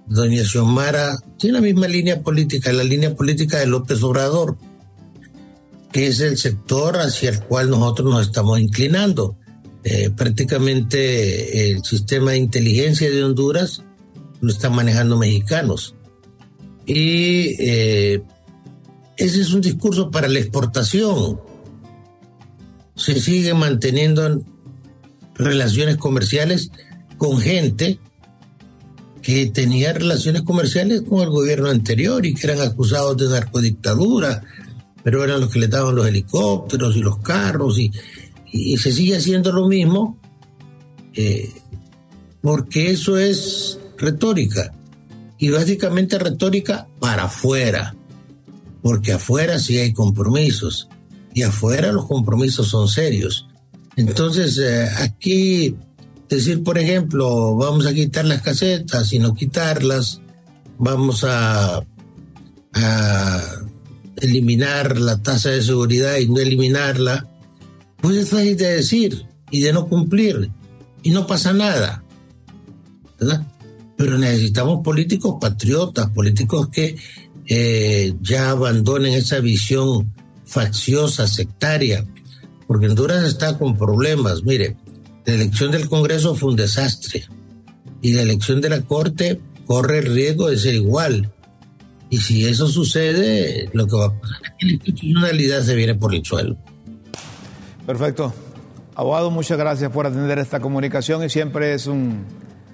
[0.07, 4.57] doña Xiomara, tiene la misma línea política, la línea política de López Obrador,
[5.91, 9.37] que es el sector hacia el cual nosotros nos estamos inclinando.
[9.83, 13.83] Eh, prácticamente el sistema de inteligencia de Honduras
[14.41, 15.95] lo están manejando mexicanos.
[16.85, 18.21] Y eh,
[19.17, 21.39] ese es un discurso para la exportación.
[22.95, 24.41] Se sigue manteniendo
[25.35, 26.71] relaciones comerciales
[27.17, 27.99] con gente
[29.21, 34.43] que tenía relaciones comerciales con el gobierno anterior y que eran acusados de narcodictadura,
[35.07, 37.93] pero eran los que le daban los helicópteros y los carros y,
[38.77, 40.19] se sigue haciendo lo mismo
[41.13, 41.49] eh,
[42.41, 44.73] porque eso es retórica
[45.37, 47.95] y básicamente retórica para afuera,
[48.81, 50.89] porque afuera sí hay compromisos
[51.33, 53.47] y afuera los compromisos son serios.
[53.95, 55.73] Entonces, eh, aquí
[56.27, 60.19] decir, por ejemplo, vamos a quitar las casetas y no quitarlas,
[60.77, 61.81] vamos a,
[64.17, 67.27] eliminar la tasa de seguridad y no eliminarla,
[68.01, 70.49] pues es fácil de decir y de no cumplir
[71.03, 72.03] y no pasa nada.
[73.97, 76.97] Pero necesitamos políticos patriotas, políticos que
[77.47, 80.13] eh, ya abandonen esa visión
[80.45, 82.05] facciosa, sectaria,
[82.67, 84.43] porque Honduras está con problemas.
[84.43, 84.77] Mire,
[85.25, 87.25] la elección del Congreso fue un desastre
[88.01, 91.31] y la elección de la Corte corre el riesgo de ser igual.
[92.09, 95.95] Y si eso sucede, lo que va a pasar es que la institucionalidad se viene
[95.95, 96.57] por el suelo.
[97.85, 98.33] Perfecto.
[98.95, 102.25] Abogado, muchas gracias por atender esta comunicación y siempre es un,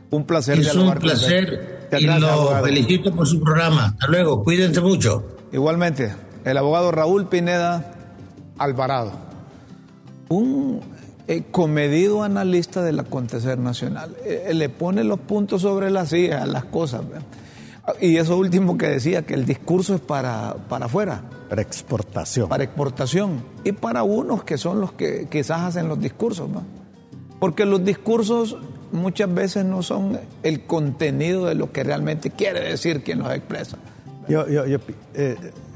[0.10, 0.60] un placer.
[0.60, 3.88] Es un placer y lo felicito por su programa.
[3.88, 5.24] Hasta luego, cuídense mucho.
[5.52, 6.14] Igualmente,
[6.46, 7.94] el abogado Raúl Pineda
[8.58, 9.34] Alvarado
[10.34, 10.82] un
[11.28, 14.16] eh, comedido analista del acontecer nacional.
[14.26, 17.02] Eh, eh, le pone los puntos sobre las sillas a las cosas.
[18.00, 21.22] Y eso último que decía, que el discurso es para, para afuera.
[21.50, 22.48] Para exportación.
[22.48, 23.44] Para exportación.
[23.64, 26.50] Y para unos que son los que quizás hacen los discursos.
[27.40, 28.58] Porque los discursos
[28.94, 33.78] muchas veces no son el contenido de lo que realmente quiere decir quien los expresa.
[34.30, 34.78] Yo, yo, yo,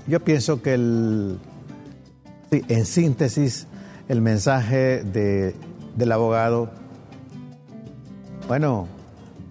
[0.07, 1.39] yo pienso que el,
[2.51, 3.67] en síntesis,
[4.07, 5.55] el mensaje de,
[5.95, 6.69] del abogado,
[8.47, 8.87] bueno,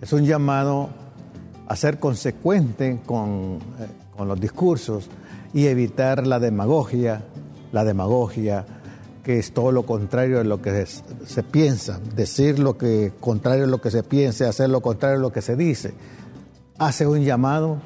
[0.00, 0.88] es un llamado
[1.66, 5.08] a ser consecuente con, eh, con los discursos
[5.52, 7.22] y evitar la demagogia,
[7.72, 8.64] la demagogia
[9.26, 13.66] que es todo lo contrario de lo que se, piensa, decir lo que contrario a
[13.66, 15.94] lo que se piensa, hacer lo contrario a lo que se dice.
[16.78, 17.78] Hace un llamado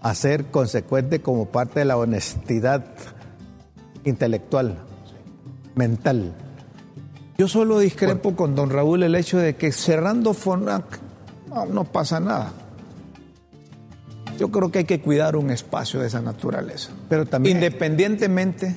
[0.00, 2.84] a ser consecuente como parte de la honestidad
[4.04, 4.78] intelectual
[5.74, 6.32] mental.
[7.36, 11.00] Yo solo discrepo con don Raúl el hecho de que cerrando FONAC
[11.72, 12.52] no, pasa nada.
[14.38, 16.90] Yo creo que hay que cuidar un espacio de esa naturaleza.
[17.08, 17.56] Pero también.
[17.56, 18.74] Independientemente,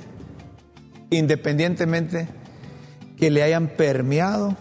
[1.09, 2.27] independientemente
[3.17, 4.55] que le hayan permeado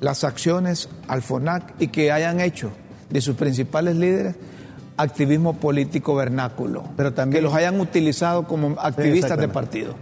[0.00, 2.70] las acciones al FONAC y que hayan hecho
[3.10, 4.36] de sus principales líderes
[4.96, 6.84] activismo político vernáculo.
[6.96, 7.40] Pero también.
[7.40, 9.94] Que los hayan utilizado como activistas de partido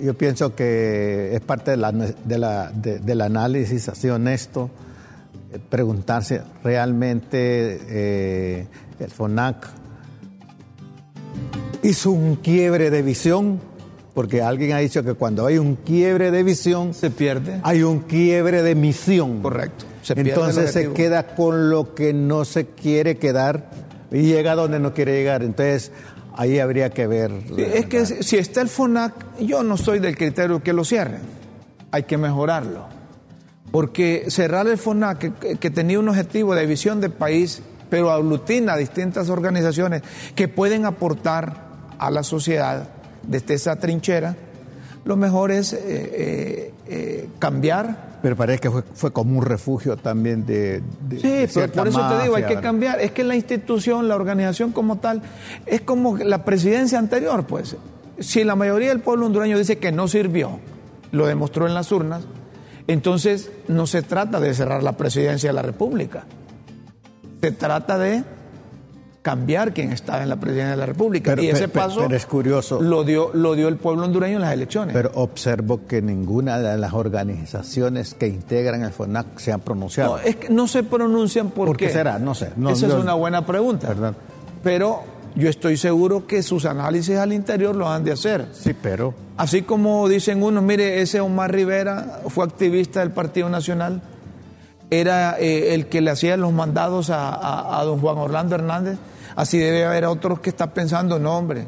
[0.00, 4.70] yo, pienso que es parte de la, de del análisis así honesto,
[5.52, 8.66] eh, preguntarse realmente eh,
[9.00, 9.68] el FONAC
[11.82, 13.60] hizo un quiebre de visión,
[14.14, 17.60] porque alguien ha dicho que cuando hay un quiebre de visión, se pierde.
[17.64, 19.42] Hay un quiebre de misión.
[19.42, 19.84] Correcto.
[20.14, 23.70] Entonces se queda con lo que no se quiere quedar
[24.12, 25.42] y llega donde no quiere llegar.
[25.42, 25.90] Entonces
[26.36, 27.30] Ahí habría que ver.
[27.56, 31.22] es que si está el FONAC, yo no soy del criterio que lo cierren.
[31.92, 32.86] hay que mejorarlo.
[33.70, 37.62] Porque cerrar el FONAC, que, que tenía un objetivo de visión de país,
[37.94, 40.02] pero aglutina a distintas organizaciones
[40.34, 41.54] que pueden aportar
[41.96, 42.88] a la sociedad
[43.22, 44.34] desde esa trinchera,
[45.04, 48.18] lo mejor es eh, eh, eh, cambiar.
[48.20, 50.82] Pero parece que fue, fue, como un refugio también de...
[51.08, 53.00] de sí, de pero por eso mafia, te digo, hay que cambiar.
[53.00, 55.22] Es que la institución, la organización como tal,
[55.64, 57.76] es como la presidencia anterior, pues.
[58.18, 60.58] Si la mayoría del pueblo hondureño dice que no sirvió,
[61.12, 62.24] lo demostró en las urnas,
[62.88, 66.24] entonces no se trata de cerrar la presidencia de la República.
[67.44, 68.24] Se trata de
[69.22, 71.30] cambiar quien estaba en la presidencia de la República.
[71.32, 72.80] Pero- y ese pero- paso pero es curioso.
[72.82, 74.94] Lo, dio, lo dio el pueblo hondureño en las elecciones.
[74.94, 80.16] Pero observo que ninguna de las organizaciones que integran el FONAC se han pronunciado.
[80.16, 82.18] no, es que no se pronuncian por, ¿Por qué será?
[82.18, 82.50] No sé.
[82.56, 83.88] No, Esa yo- es una buena pregunta.
[83.88, 84.14] ¿Verdad?
[84.62, 85.02] Pero
[85.34, 88.46] yo estoy seguro que sus análisis al interior lo han de hacer.
[88.52, 89.14] Sí, pero...
[89.36, 94.00] Así como dicen unos, mire, ese Omar Rivera fue activista del Partido Nacional,
[95.00, 98.98] era eh, el que le hacía los mandados a, a- a don Juan Orlando Hernández,
[99.36, 101.66] así debe haber otros que están pensando, no hombre,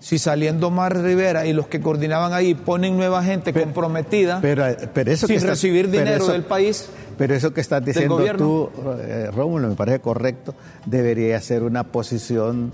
[0.00, 4.64] si saliendo Omar Rivera y los que coordinaban ahí ponen nueva gente comprometida Pero,
[4.94, 7.84] pero eso sin que está- recibir pero dinero eso- del país, Pero eso que estás
[7.84, 8.70] diciendo tú,
[9.00, 10.54] eh, Rómulo, me parece correcto,
[10.86, 12.70] debería ser una posición,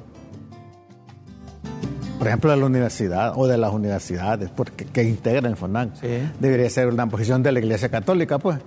[2.19, 5.95] por ejemplo, de la universidad o de las universidades porque, que integran el FONAC.
[6.01, 6.09] Sí.
[6.41, 8.59] Debería ser una posición de la Iglesia Católica, pues.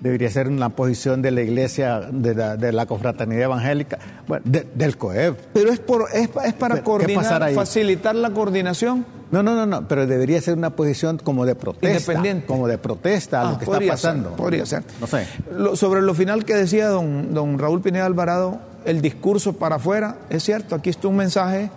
[0.00, 4.66] Debería ser una posición de la Iglesia, de la, de la Confraternidad Evangélica, bueno, de-
[4.74, 5.38] del COEP.
[5.54, 9.06] pero es, por, es, es para ¿Qué coordinar, facilitar la coordinación.
[9.30, 11.88] No, no, no, no, pero debería ser una posición como de protesta.
[12.12, 12.46] Independiente.
[12.46, 14.28] Como de protesta a Ah, lo que está pasando.
[14.30, 14.82] ser, podría ser.
[15.00, 15.26] No sé.
[15.56, 20.18] Lo- sobre lo final que decía don, don Raúl Pineda Alvarado, el discurso para afuera,
[20.28, 21.70] es cierto, aquí está un mensaje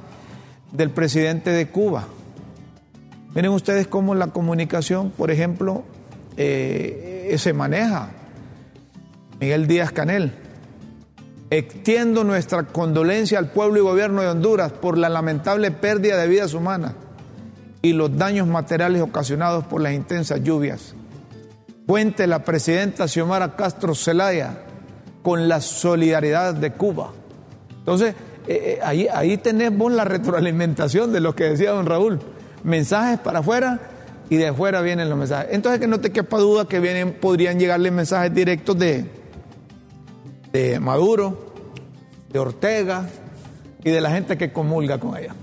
[0.73, 2.05] del presidente de Cuba.
[3.33, 5.83] Miren ustedes cómo la comunicación, por ejemplo,
[6.35, 8.09] eh, se maneja.
[9.39, 10.33] Miguel Díaz Canel.
[11.49, 16.53] Extiendo nuestra condolencia al pueblo y gobierno de Honduras por la lamentable pérdida de vidas
[16.53, 16.93] humanas
[17.81, 20.93] y los daños materiales ocasionados por las intensas lluvias.
[21.85, 24.63] Cuente la presidenta Xiomara Castro Zelaya
[25.21, 27.13] con la solidaridad de Cuba.
[27.79, 28.13] Entonces,
[28.47, 29.39] eh, eh, ahí, ahí
[29.91, 32.19] la retroalimentación de lo que decía don Raúl.
[32.63, 33.79] Mensajes para afuera
[34.29, 35.49] y de afuera vienen los mensajes.
[35.51, 39.05] Entonces, que no te quepa duda que vienen, podrían llegarle mensajes directos de,
[40.51, 41.53] de Maduro,
[42.31, 43.07] de Ortega
[43.83, 45.33] y de la gente que comulga con ella.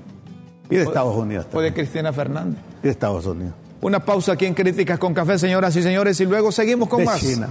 [0.70, 1.74] Y de Estados Unidos O de también.
[1.74, 2.58] Cristina Fernández.
[2.82, 3.54] Y de Estados Unidos.
[3.80, 7.04] Una pausa aquí en Críticas con Café, señoras y señores, y luego seguimos con de
[7.04, 7.50] más China.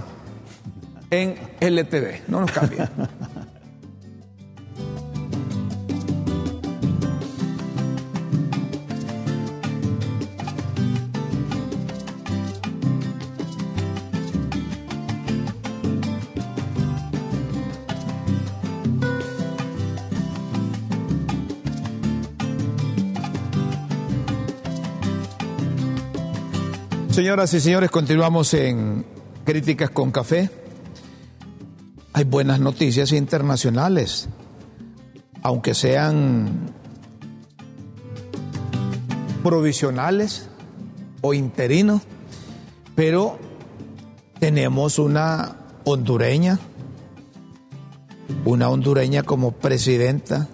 [1.10, 2.22] en LTV.
[2.28, 2.88] No nos cambien.
[27.14, 29.06] Señoras y señores, continuamos en
[29.44, 30.50] Críticas con Café.
[32.12, 34.28] Hay buenas noticias internacionales,
[35.40, 36.72] aunque sean
[39.44, 40.48] provisionales
[41.20, 42.02] o interinos,
[42.96, 43.38] pero
[44.40, 45.54] tenemos una
[45.84, 46.58] hondureña,
[48.44, 50.48] una hondureña como presidenta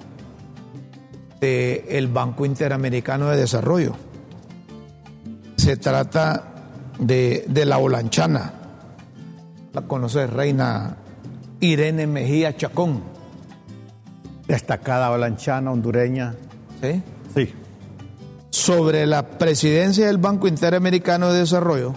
[1.41, 3.97] del Banco Interamericano de Desarrollo.
[5.57, 6.50] Se trata
[7.01, 8.53] de, de la Olanchana,
[9.73, 10.97] la conoces, Reina
[11.61, 13.03] Irene Mejía Chacón.
[14.47, 16.35] Destacada olanchana, hondureña.
[16.83, 17.03] ¿sí?
[17.35, 17.55] Sí.
[18.51, 21.95] sobre la presidencia del Banco Interamericano de Desarrollo,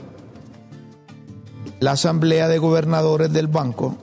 [1.80, 3.98] la Asamblea de Gobernadores del Banco,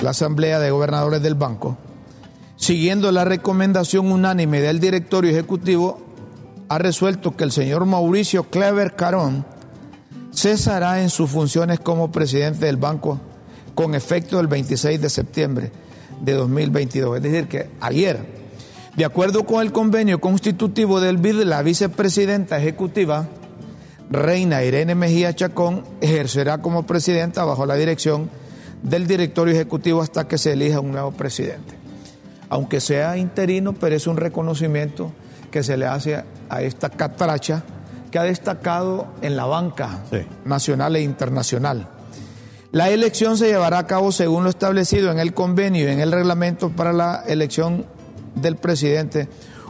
[0.00, 1.76] la Asamblea de Gobernadores del Banco,
[2.56, 6.00] siguiendo la recomendación unánime del directorio ejecutivo,
[6.72, 9.44] ha resuelto que el señor Mauricio Clever Carón
[10.32, 13.20] cesará en sus funciones como presidente del banco
[13.74, 15.70] con efecto del 26 de septiembre
[16.22, 17.18] de 2022.
[17.18, 18.24] Es decir, que ayer,
[18.96, 23.28] de acuerdo con el convenio constitutivo del BID, la vicepresidenta ejecutiva,
[24.08, 28.30] Reina Irene Mejía Chacón, ejercerá como presidenta bajo la dirección
[28.82, 31.74] del directorio ejecutivo hasta que se elija un nuevo presidente.
[32.48, 35.12] Aunque sea interino, pero es un reconocimiento
[35.52, 37.62] que se le hace a esta catracha
[38.10, 40.18] que ha destacado en la banca Sí.
[40.44, 41.86] nacional e internacional.
[42.72, 46.10] La elección se llevará a cabo según lo establecido en el convenio y en el
[46.10, 47.86] reglamento para la elección
[48.34, 49.28] del presidente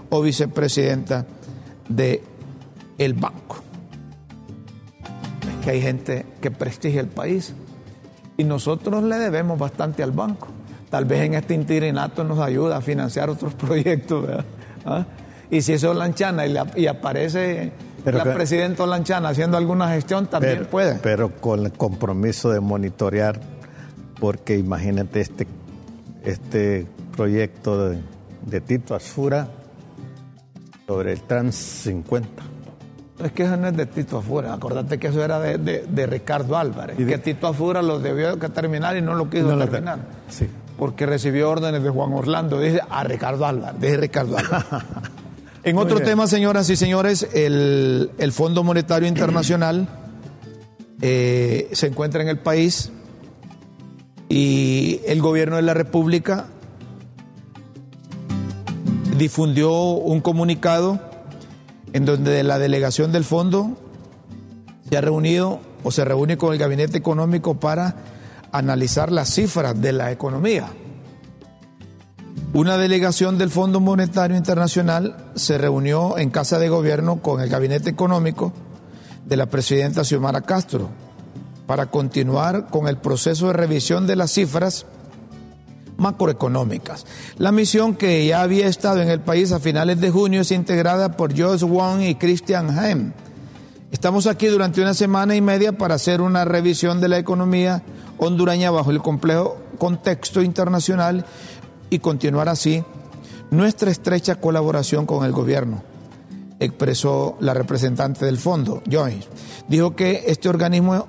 [0.08, 1.26] o vicepresidenta
[1.88, 2.20] del
[2.98, 3.56] el banco.
[5.64, 7.54] que hay gente que prestigia el país.
[8.36, 10.48] Y nosotros le debemos bastante al banco.
[10.90, 14.28] Tal vez en este interinato nos ayuda a financiar otros proyectos.
[14.84, 15.04] ¿Ah?
[15.52, 17.72] Y si eso es Lanchana y, aparece
[18.06, 20.94] la presidenta Lanchana haciendo alguna gestión, también puede.
[21.02, 23.38] Pero con el compromiso de monitorear,
[24.18, 25.46] porque imagínate este,
[26.24, 27.98] este proyecto de,
[28.46, 29.46] de Tito Asfura
[30.86, 32.42] sobre el Trans 50
[33.22, 36.98] es que eso no es de Tito Afura, acordate que eso era de, Ricardo Álvarez,
[36.98, 39.98] y que Tito Afura lo debió terminar y no lo quiso terminar.
[40.28, 40.48] Sí.
[40.78, 44.66] Porque recibió órdenes de Juan Orlando, dice a Ricardo Álvarez, dice Ricardo Álvarez.
[45.64, 49.88] en otro tema, señoras y señores, el, Fondo Monetario Internacional
[51.00, 52.90] eh, se encuentra en el país
[54.28, 56.46] y el gobierno de la República
[59.18, 61.00] difundió un comunicado
[61.92, 63.76] en donde la delegación del fondo
[64.88, 67.96] se ha reunido o se reúne con el gabinete económico para
[68.50, 70.68] analizar las cifras de la economía.
[72.54, 77.88] Una delegación del Fondo Monetario Internacional se reunió en Casa de Gobierno con el gabinete
[77.88, 78.52] económico
[79.24, 80.90] de la presidenta Xiomara Castro
[81.66, 84.84] para continuar con el proceso de revisión de las cifras
[85.96, 87.06] macroeconómicas.
[87.38, 91.16] La misión que ya había estado en el país a finales de junio es integrada
[91.16, 93.14] por Joyce Wong y Christian Heim.
[93.92, 97.82] Estamos aquí durante una semana y media para hacer una revisión de la economía
[98.18, 101.24] hondureña bajo el complejo contexto internacional
[101.92, 102.82] y continuar así
[103.50, 105.82] nuestra estrecha colaboración con el gobierno,
[106.58, 109.28] expresó la representante del fondo, Joyce.
[109.68, 111.06] Dijo que este organismo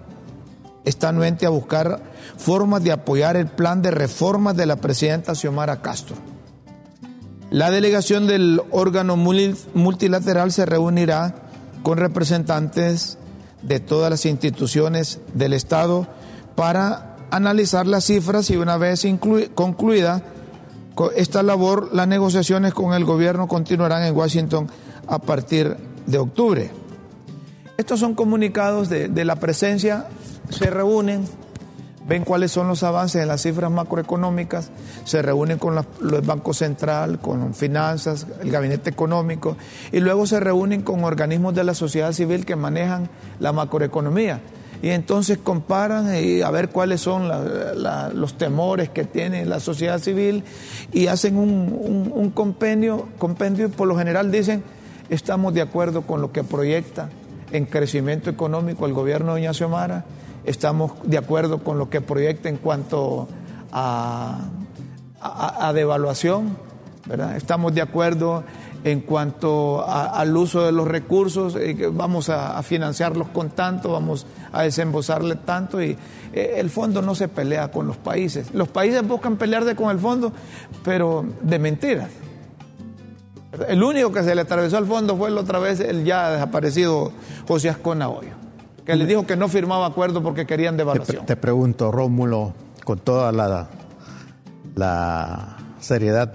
[0.84, 2.04] está anuente a buscar
[2.36, 6.18] formas de apoyar el plan de reformas de la presidenta Xiomara Castro.
[7.50, 11.36] La delegación del órgano multilateral se reunirá
[11.82, 13.18] con representantes
[13.62, 16.08] de todas las instituciones del Estado
[16.56, 19.08] para analizar las cifras y una vez
[19.56, 20.24] concluida
[21.16, 24.68] esta labor, las negociaciones con el gobierno continuarán en Washington
[25.08, 25.76] a partir
[26.06, 26.72] de octubre.
[27.78, 30.08] Estos son comunicados de, la presencia,
[30.50, 31.26] se reúnen
[32.06, 34.72] ven cuáles son los avances en las cifras macroeconómicas,
[35.06, 39.56] se reúnen con los bancos central, con finanzas, el gabinete económico,
[39.92, 44.42] y luego se reúnen con organismos de la sociedad civil que manejan la macroeconomía.
[44.84, 50.44] Y entonces comparan y a ver cuáles son los temores que tiene la sociedad civil
[50.92, 54.62] y hacen un, compendio, compendio y por lo general dicen,
[55.08, 57.08] estamos de acuerdo con lo que proyecta
[57.54, 60.04] en crecimiento económico el gobierno de Doña Xiomara,
[60.44, 63.30] estamos de acuerdo con lo que proyecta en cuanto
[63.72, 64.50] a,
[65.22, 66.58] a, devaluación,
[67.06, 67.38] ¿verdad?
[67.38, 68.44] estamos de acuerdo
[68.84, 74.64] en cuanto al uso de los recursos, eh, vamos a, financiarlos con tanto, vamos a
[74.64, 75.98] desembolsarle tanto y
[76.34, 78.54] eh, el fondo no se pelea con los países.
[78.54, 80.34] Los países buscan pelearse con el fondo,
[80.84, 82.10] pero de mentiras.
[83.68, 87.12] El único que se le atravesó al fondo fue la otra vez el ya desaparecido
[87.48, 88.44] José Ascona Hoyo
[88.86, 91.26] que le dijo que no firmaba acuerdo porque querían devaluación.
[91.26, 92.54] Te, pregunto, Rómulo,
[92.84, 93.68] con toda la,
[94.76, 96.34] la seriedad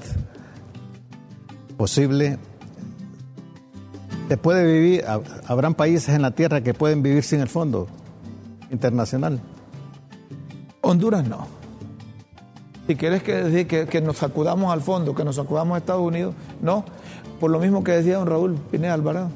[1.78, 2.38] posible,
[4.28, 5.04] ¿se puede vivir,
[5.46, 7.86] habrán países en la tierra que pueden vivir sin el fondo
[8.70, 9.40] internacional?
[10.82, 11.46] Honduras no.
[12.86, 16.02] Si quieres que decir que, que, nos acudamos al fondo, que nos acudamos a Estados
[16.02, 16.84] Unidos, no.
[17.38, 19.30] Por lo mismo que decía don Raúl Pineda Alvarado.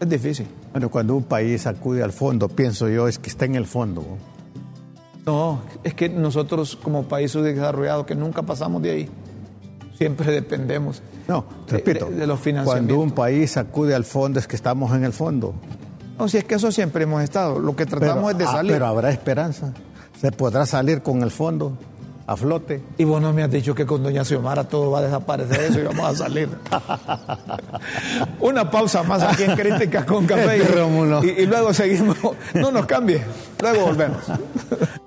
[0.00, 0.46] Es difícil.
[0.72, 4.04] Bueno, cuando un país acude al fondo, pienso yo, es que está en el fondo.
[5.26, 9.10] No, es que nosotros como país desarrollado que nunca pasamos de ahí,
[9.96, 11.02] siempre dependemos.
[11.28, 12.64] No, repito, de, los financiamientos.
[12.64, 15.54] Cuando un país acude al fondo es que estamos en el fondo.
[16.18, 17.58] No, si es que eso siempre hemos estado.
[17.58, 18.72] Lo que tratamos es de ah, salir.
[18.72, 19.72] pero habrá esperanza.
[20.20, 21.76] Se podrá salir con el fondo
[22.26, 22.82] a flote.
[22.98, 25.80] Y vos no me has dicho que con Doña Xiomara todo va a desaparecer eso
[25.80, 26.48] y vamos a salir.
[28.40, 30.58] Una pausa más aquí en Críticas con Café.
[31.22, 32.16] y, y luego seguimos.
[32.54, 33.22] No nos cambie.
[33.60, 34.22] Luego volvemos.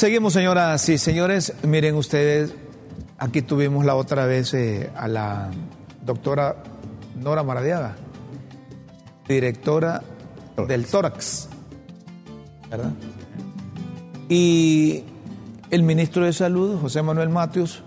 [0.00, 1.52] Seguimos, señoras y señores.
[1.62, 2.54] Miren ustedes,
[3.18, 5.50] aquí tuvimos la otra vez eh, a la
[6.00, 6.56] doctora
[7.16, 7.96] Nora Maradiaga,
[9.28, 10.00] directora
[10.66, 11.50] del Tórax,
[12.70, 12.92] ¿verdad?
[14.30, 15.04] Y
[15.68, 17.82] el ministro de Salud, José Manuel Matius,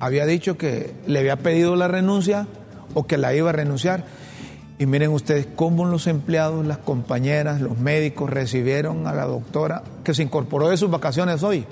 [0.00, 2.46] había dicho que le había pedido la renuncia
[2.92, 4.04] o que la iba a renunciar.
[4.78, 10.14] Y miren ustedes cómo los empleados, las compañeras, los médicos recibieron a la doctora que
[10.14, 11.66] se incorporó de sus vacaciones hoy.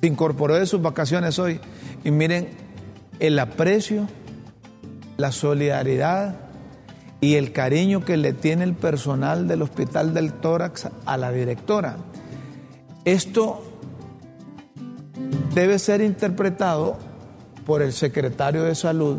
[0.00, 1.60] Se incorporó de sus vacaciones hoy.
[2.02, 2.48] Y miren
[3.20, 4.08] el aprecio,
[5.16, 6.34] la solidaridad
[7.20, 11.96] y el cariño que le tiene el personal del Hospital del Tórax a la directora.
[13.04, 13.62] Esto
[15.54, 16.96] debe ser interpretado
[17.66, 19.18] por el secretario de Salud,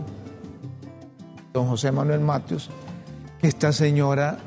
[1.54, 2.70] don José Manuel Matius,
[3.40, 4.38] que esta señora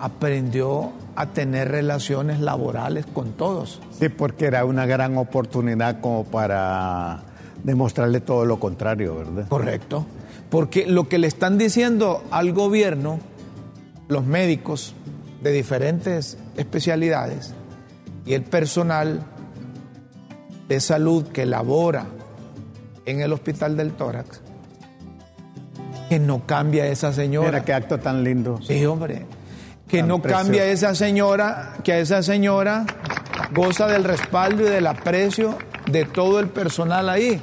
[0.00, 3.80] aprendió a tener relaciones laborales con todos.
[3.98, 7.22] Sí, porque era una gran oportunidad como para
[7.62, 9.48] demostrarle todo lo contrario, ¿verdad?
[9.48, 10.04] Correcto.
[10.50, 13.18] Porque lo que le están diciendo al gobierno,
[14.08, 14.94] los médicos
[15.42, 17.54] de diferentes especialidades
[18.26, 19.22] y el personal
[20.68, 22.06] de salud que labora
[23.06, 24.40] en el hospital del tórax,
[26.08, 27.48] que no cambia esa señora.
[27.48, 28.60] Mira qué acto tan lindo.
[28.62, 29.26] Sí, hombre.
[29.88, 32.86] Que no cambia esa señora, que a esa señora
[33.52, 35.56] goza del respaldo y del aprecio
[35.90, 37.40] de todo el personal ahí.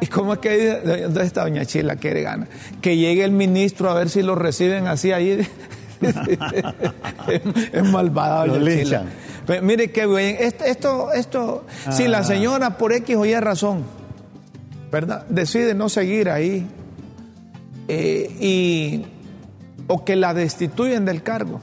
[0.00, 0.80] ¿Y cómo es que?
[1.02, 1.96] ¿Dónde está doña Chila?
[1.96, 2.48] Quiere gana.
[2.80, 5.46] Que llegue el ministro a ver si lo reciben así ahí.
[7.72, 9.04] es, malvada doña Chila.
[9.46, 10.36] Pero mire qué bien.
[10.40, 12.24] Esto, esto, si la ah.
[12.24, 13.84] señora por X o Y razón,
[14.90, 15.24] ¿verdad?
[15.28, 16.66] Decide no seguir ahí
[17.88, 19.06] eh, y,
[19.86, 21.60] o que la destituyen del cargo.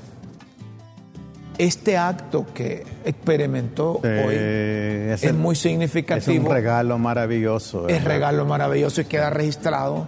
[1.58, 6.34] Este acto que experimentó hoy es, muy significativo.
[6.34, 7.88] Es un regalo maravilloso.
[7.88, 10.08] Es regalo maravilloso y queda registrado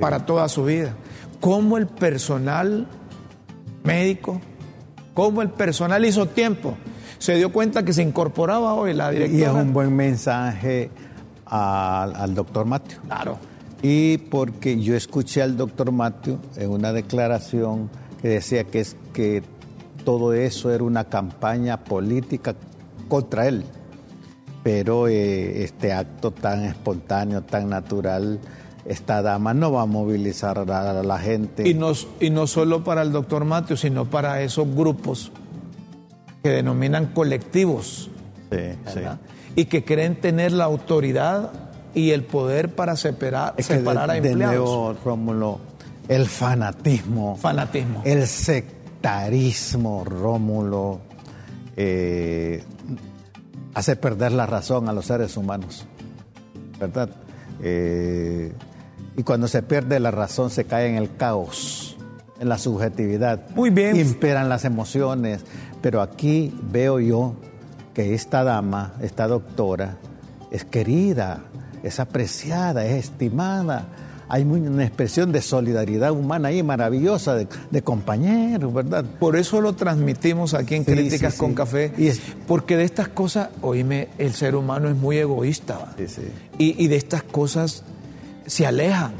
[0.00, 0.94] para toda su vida.
[1.40, 2.86] Cómo el personal
[3.82, 4.40] médico,
[5.12, 6.76] cómo el personal hizo tiempo,
[7.18, 9.40] se dio cuenta que se incorporaba hoy la directora.
[9.40, 10.90] Y es un buen mensaje
[11.46, 13.00] al, al doctor Mateo.
[13.08, 18.96] Claro y porque yo escuché al doctor Matthew en una declaración que decía que es
[19.12, 19.42] que
[20.04, 22.54] todo eso era una campaña política
[23.08, 23.64] contra él.
[24.62, 28.40] Pero eh, este acto tan espontáneo, tan natural,
[28.86, 31.68] esta dama no va a movilizar a la gente.
[31.68, 35.32] Y no, y no solo para el doctor Matthew, sino para esos grupos
[36.42, 38.10] que denominan colectivos.
[38.50, 39.00] Sí, sí.
[39.56, 41.63] Y que creen tener la autoridad
[41.94, 44.40] y el poder para separar, separar a empleados.
[44.40, 45.60] De nuevo, Rómulo,
[46.08, 47.36] el fanatismo.
[47.36, 48.02] Fanatismo.
[48.04, 51.00] El sectarismo, Rómulo,
[51.76, 52.62] eh,
[53.74, 55.86] hace perder la razón a los seres humanos.
[56.78, 57.10] ¿Verdad?
[57.62, 58.52] Eh,
[59.16, 61.96] y cuando se pierde la razón se cae en el caos,
[62.40, 63.48] en la subjetividad.
[63.54, 63.96] Muy bien.
[63.96, 65.44] Imperan las emociones.
[65.80, 67.36] Pero aquí veo yo
[67.92, 69.98] que esta dama, esta doctora,
[70.50, 71.44] es querida,
[71.84, 73.86] es apreciada, es estimada.
[74.26, 79.04] Hay una expresión de solidaridad humana ahí maravillosa, de, compañeros, ¿verdad?
[79.20, 81.92] Por eso lo transmitimos aquí en Críticas con Café,
[82.48, 85.94] porque de estas cosas, oíme, el ser humano es muy egoísta.
[86.58, 87.84] Y, y de estas cosas
[88.46, 89.12] se alejan.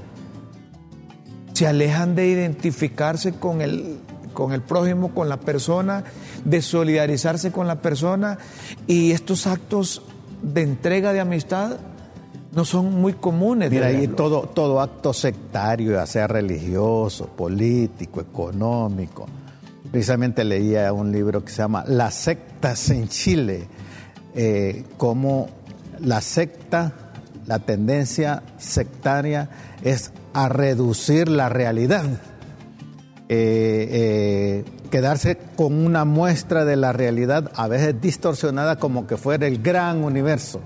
[1.53, 3.99] Se alejan de identificarse con el,
[4.33, 6.03] con el prójimo, con la persona,
[6.47, 8.39] de solidarizarse con la persona.
[8.87, 10.03] Y estos actos
[10.43, 11.77] de entrega de amistad
[12.55, 13.71] no son muy comunes.
[13.71, 19.27] Mira, ahí todo, todo acto sectario, ya sea religioso, político, económico.
[19.91, 23.69] Precisamente leía un libro que se llama Las sectas en Chile,
[24.35, 25.49] eh, como
[26.01, 26.93] la secta,
[27.47, 29.49] la tendencia sectaria
[29.83, 32.07] es a reducir la realidad.
[33.29, 39.47] Eh, eh, quedarse con una muestra de la realidad a veces distorsionada como que fuera
[39.47, 40.61] el gran universo.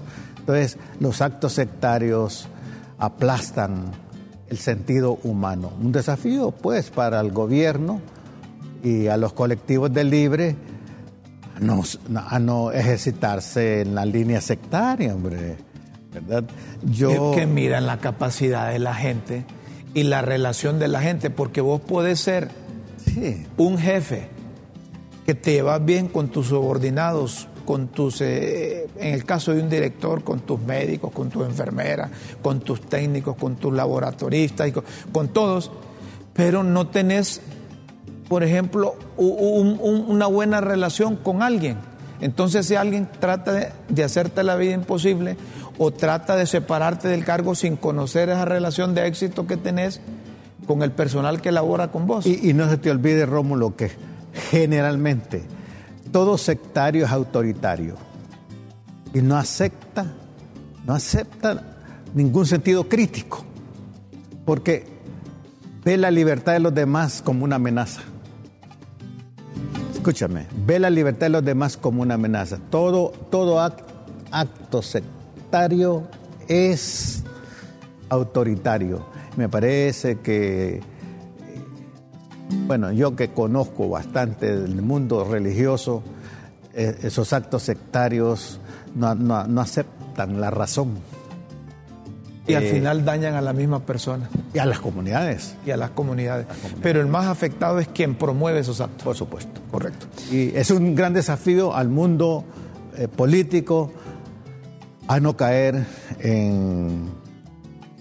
[0.48, 2.48] Entonces, los actos sectarios
[2.98, 3.92] aplastan
[4.48, 5.70] el sentido humano.
[5.78, 8.00] Un desafío, pues, para el gobierno
[8.82, 10.56] y a los colectivos del libre
[12.14, 15.58] a no, ejercitarse en la línea sectaria, hombre.
[16.14, 16.44] ¿Verdad?
[16.82, 17.32] Yo...
[17.34, 19.44] que miran la capacidad de la gente
[19.92, 22.48] y la relación de la gente, porque vos podés ser
[23.58, 24.28] un jefe
[25.26, 29.68] que te llevas bien con tus subordinados, con tus, eh, en el caso de un
[29.68, 32.10] director, con tus médicos, con tus enfermeras,
[32.40, 35.70] con tus técnicos, con tus laboratoristas, y con, todos,
[36.32, 37.42] pero no tenés,
[38.26, 41.76] por ejemplo, una buena relación con alguien.
[42.22, 45.36] Entonces si alguien trata de, hacerte la vida imposible
[45.76, 50.00] o trata de separarte del cargo sin conocer esa relación de éxito que tenés
[50.66, 52.24] con el personal que labora con vos.
[52.24, 53.90] Y, y no se te olvide, Rómulo, que
[54.50, 55.57] generalmente
[56.12, 57.96] todo sectario es autoritario
[59.14, 60.06] y no acepta
[60.88, 61.62] no acepta
[62.14, 63.44] ningún sentido crítico,
[64.46, 64.86] porque
[65.84, 68.00] ve la libertad de los demás como una amenaza.
[69.92, 72.58] Escúchame, ve la libertad de los demás como una amenaza.
[72.70, 76.08] Todo, todo acto sectario
[76.48, 77.22] es
[78.08, 79.04] autoritario.
[79.36, 80.80] Me parece que,
[82.66, 86.02] bueno, yo que conozco bastante del mundo religioso,
[86.74, 88.60] eh, esos actos sectarios
[88.94, 90.98] no, aceptan la razón.
[92.46, 94.30] Y al eh, final dañan a la misma persona.
[94.54, 95.54] Y a las comunidades.
[95.66, 96.46] Y a las comunidades.
[96.82, 99.02] Pero el más afectado es quien promueve esos actos.
[99.02, 99.60] Por supuesto.
[99.70, 100.06] Correcto.
[100.32, 102.44] Y es un gran desafío al mundo
[102.96, 103.92] eh, político
[105.06, 105.84] a no caer
[106.20, 107.10] en,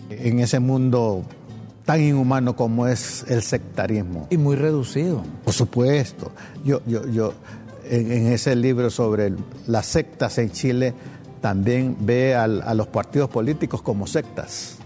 [0.09, 1.25] en ese mundo
[1.87, 4.27] tan inhumano como es el sectarismo.
[4.29, 5.23] Y muy reducido.
[5.45, 6.33] Por supuesto.
[6.65, 7.33] Yo, yo, yo
[7.85, 9.31] en, ese libro sobre
[9.67, 10.93] las sectas en Chile
[11.39, 14.79] también ve a los partidos políticos como sectas,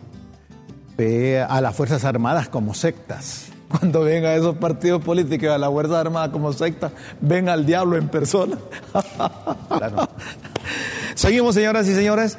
[0.96, 3.48] ve a las Fuerzas Armadas como sectas.
[3.68, 7.98] Cuando ven a esos partidos políticos, a las Fuerzas Armadas como sectas, ven al diablo
[7.98, 8.60] en persona.
[11.16, 12.38] Seguimos, señoras y señores.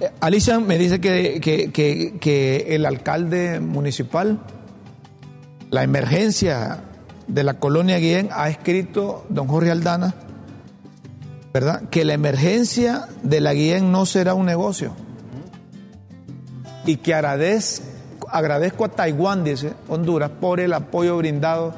[0.00, 4.40] Eh, Alicia me dice que, que el alcalde municipal,
[5.70, 6.84] la emergencia
[7.26, 10.14] de la colonia Guillén ha escrito don Jorge Aldana,
[11.52, 11.88] ¿verdad?
[11.90, 14.94] Que la emergencia de la Guillén no será un negocio.
[16.86, 21.74] Y que agradezco, agradezco a Taiwán, dice Honduras, por el apoyo brindado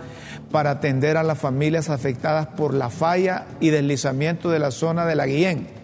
[0.51, 5.17] para atender a las familias afectadas por la falla y deslizamiento de la zona de
[5.17, 5.82] la Guillén.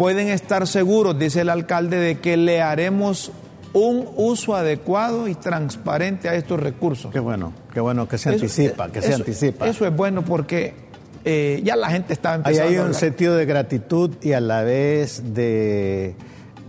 [0.00, 3.32] Pueden estar seguros, dice el alcalde, de que le haremos
[3.74, 7.12] un uso adecuado y transparente a estos recursos.
[7.12, 9.68] Qué bueno, qué bueno que se anticipa, que se anticipa.
[9.68, 10.72] Eso es bueno porque
[11.22, 12.66] eh, ya la gente está empezando.
[12.66, 16.14] Ahí hay un sentido de gratitud y a la vez de,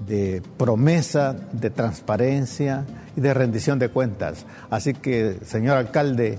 [0.06, 2.84] de promesa, de transparencia
[3.16, 4.46] y de rendición de cuentas.
[4.70, 6.38] Así que, señor alcalde,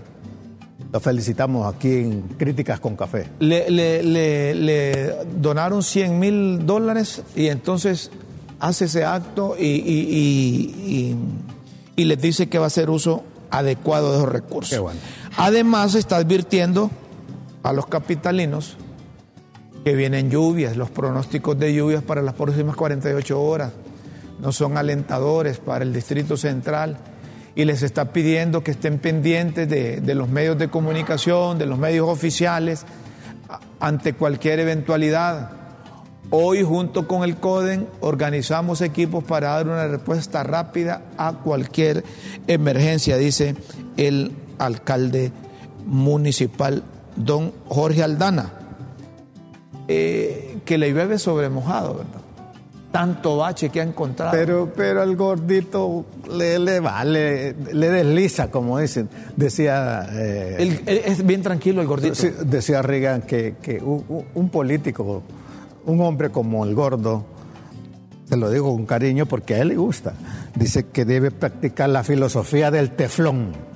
[0.92, 3.26] lo felicitamos aquí en Críticas con Café.
[3.40, 8.10] Le, le, le donaron 100 mil dólares y entonces
[8.60, 11.16] hace ese acto y,
[11.96, 14.92] les dice que va a hacer uso adecuado de esos recursos.
[15.36, 16.90] Además, está advirtiendo
[17.62, 18.76] a los capitalinos
[19.84, 23.72] que vienen lluvias, los pronósticos de lluvias para las próximas 48 horas
[24.40, 26.98] no son alentadores para el Distrito Central
[27.54, 32.08] y les está pidiendo que estén pendientes de, los medios de comunicación, de los medios
[32.08, 32.84] oficiales,
[33.80, 35.62] ante cualquier eventualidad
[36.34, 42.04] Hoy junto con el CODEN organizamos equipos para dar una respuesta rápida a cualquier
[42.46, 43.54] emergencia, dice
[43.98, 45.30] el alcalde
[45.84, 46.84] municipal,
[47.16, 48.50] don Jorge Aldana.
[49.88, 52.21] Eh, que le llueve sobre mojado, ¿verdad?
[52.92, 54.32] Tanto bache que ha encontrado.
[54.32, 56.80] Pero, pero al gordito le, le
[57.72, 59.08] le, desliza, como dicen.
[59.34, 60.06] Decía.
[60.12, 62.14] Eh, es bien tranquilo el gordito.
[62.44, 65.22] Decía Reagan que, un político
[65.86, 67.24] un hombre como el gordo,
[68.28, 70.14] te lo digo con cariño porque a él le gusta,
[70.54, 73.71] dice que debe practicar la filosofía del teflón.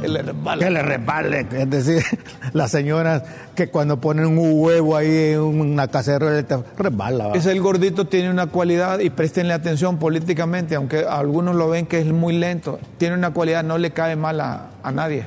[0.00, 0.64] Que le resbale.
[0.64, 1.46] Que le resbale.
[1.52, 2.02] Es decir,
[2.52, 3.22] las señoras
[3.54, 6.44] que cuando ponen un huevo ahí en una cacerola,
[6.78, 7.32] resbala.
[7.34, 12.00] Ese el gordito tiene una cualidad, y préstenle atención políticamente, aunque algunos lo ven que
[12.00, 15.26] es muy lento, tiene una cualidad, no le cae mal a, nadie.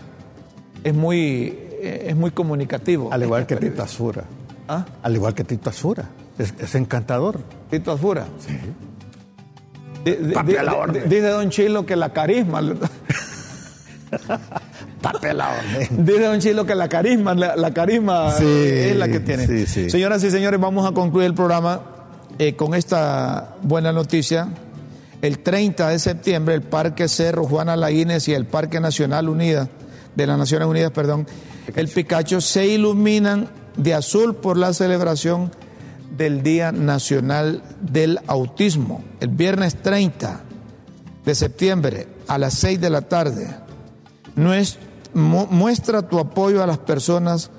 [0.84, 3.14] Es muy, es muy comunicativo.
[3.14, 4.24] Al igual que Tito Azura.
[4.68, 4.86] ¿Ah?
[5.04, 6.06] Al igual que Tito Azura.
[6.38, 7.40] Es, encantador.
[7.70, 8.26] Tito Azura.
[8.40, 8.58] Sí.
[11.08, 12.62] dice Don Chilo que la carisma.
[15.02, 15.52] Pape la
[15.92, 19.66] Dice Don Chilo que la carisma, la, carisma es la que tiene.
[19.66, 21.82] Señoras y señores, vamos a concluir el programa
[22.40, 24.48] eh, con esta buena noticia.
[25.22, 29.70] El 30 de septiembre, el Parque Cerro Juana Laínez y el Parque Nacional Unida,
[30.16, 31.26] de las Naciones Unidas, perdón,
[31.76, 35.52] el Picacho, se iluminan de azul por la celebración
[36.18, 40.42] del Día Nacional del Autismo, el viernes 30
[41.26, 43.48] de septiembre a las 6 de la tarde.
[44.36, 47.52] Muestra tu apoyo a las personas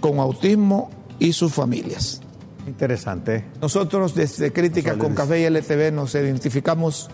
[0.00, 2.20] con autismo y sus familias.
[2.66, 3.44] Interesante.
[3.60, 7.10] Nosotros desde Crítica con Café y LTV nos identificamos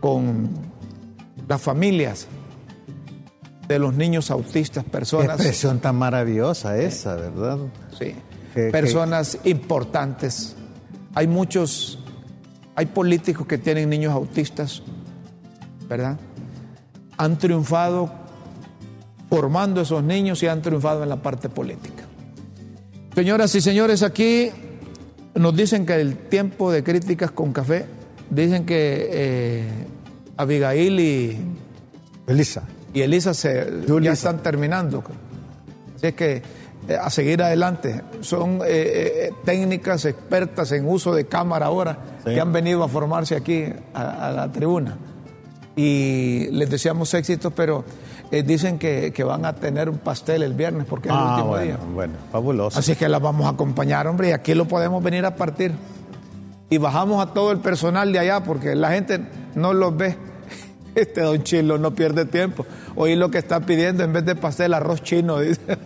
[0.00, 0.50] con
[1.48, 2.26] las familias
[3.68, 5.36] de los niños autistas, personas.
[5.36, 7.58] Qué expresión tan maravillosa esa, ¿verdad?
[7.98, 8.14] Sí.
[8.70, 10.56] personas importantes.
[11.14, 11.98] Hay muchos,
[12.74, 14.82] hay políticos que tienen niños autistas,
[15.88, 16.18] ¿verdad?
[17.16, 18.12] Han triunfado
[19.32, 22.04] formando esos niños y han triunfado en la parte política.
[23.14, 24.50] Señoras y señores, aquí
[25.34, 27.86] nos dicen que el tiempo de críticas con café,
[28.28, 29.64] dicen que eh,
[30.36, 31.38] Abigail y
[32.26, 32.64] Elisa.
[32.92, 33.68] y Elisa se,
[34.02, 35.02] ya están terminando.
[35.96, 36.42] Así es que
[36.86, 38.02] eh, a seguir adelante.
[38.20, 43.64] Son eh, técnicas expertas en uso de cámara ahora que han venido a formarse aquí
[43.94, 44.98] a, a, la tribuna.
[45.74, 47.82] Y les deseamos éxitos, pero
[48.40, 51.48] dicen que, que, van a tener un pastel el viernes porque es el Ah, último
[51.48, 51.78] bueno, día.
[51.92, 52.78] bueno, fabuloso.
[52.78, 55.72] Así que las vamos a acompañar, hombre, y aquí lo podemos venir a partir.
[56.70, 59.20] Y bajamos a todo el personal de allá porque la gente
[59.54, 60.16] no los ve.
[60.94, 62.66] Este don Chilo no pierde tiempo.
[62.96, 65.78] Oí lo que está pidiendo en vez de pastel arroz chino, dice.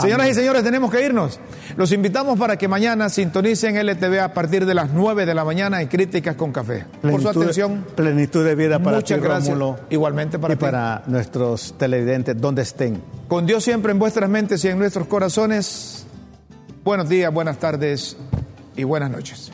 [0.00, 1.40] Señoras y señores, tenemos que irnos.
[1.76, 5.82] Los invitamos para que mañana sintonicen LTV a partir de las 9 de la mañana
[5.82, 6.86] en Críticas con Café.
[7.02, 7.84] Por su atención.
[7.94, 9.48] Plenitud de vida para Muchas ti, gracias.
[9.58, 10.60] Rómulo, Igualmente para y ti.
[10.64, 13.02] para nuestros televidentes, donde estén.
[13.28, 16.06] Con Dios siempre en vuestras mentes y en nuestros corazones.
[16.84, 18.16] Buenos días, buenas tardes
[18.76, 19.53] y buenas noches.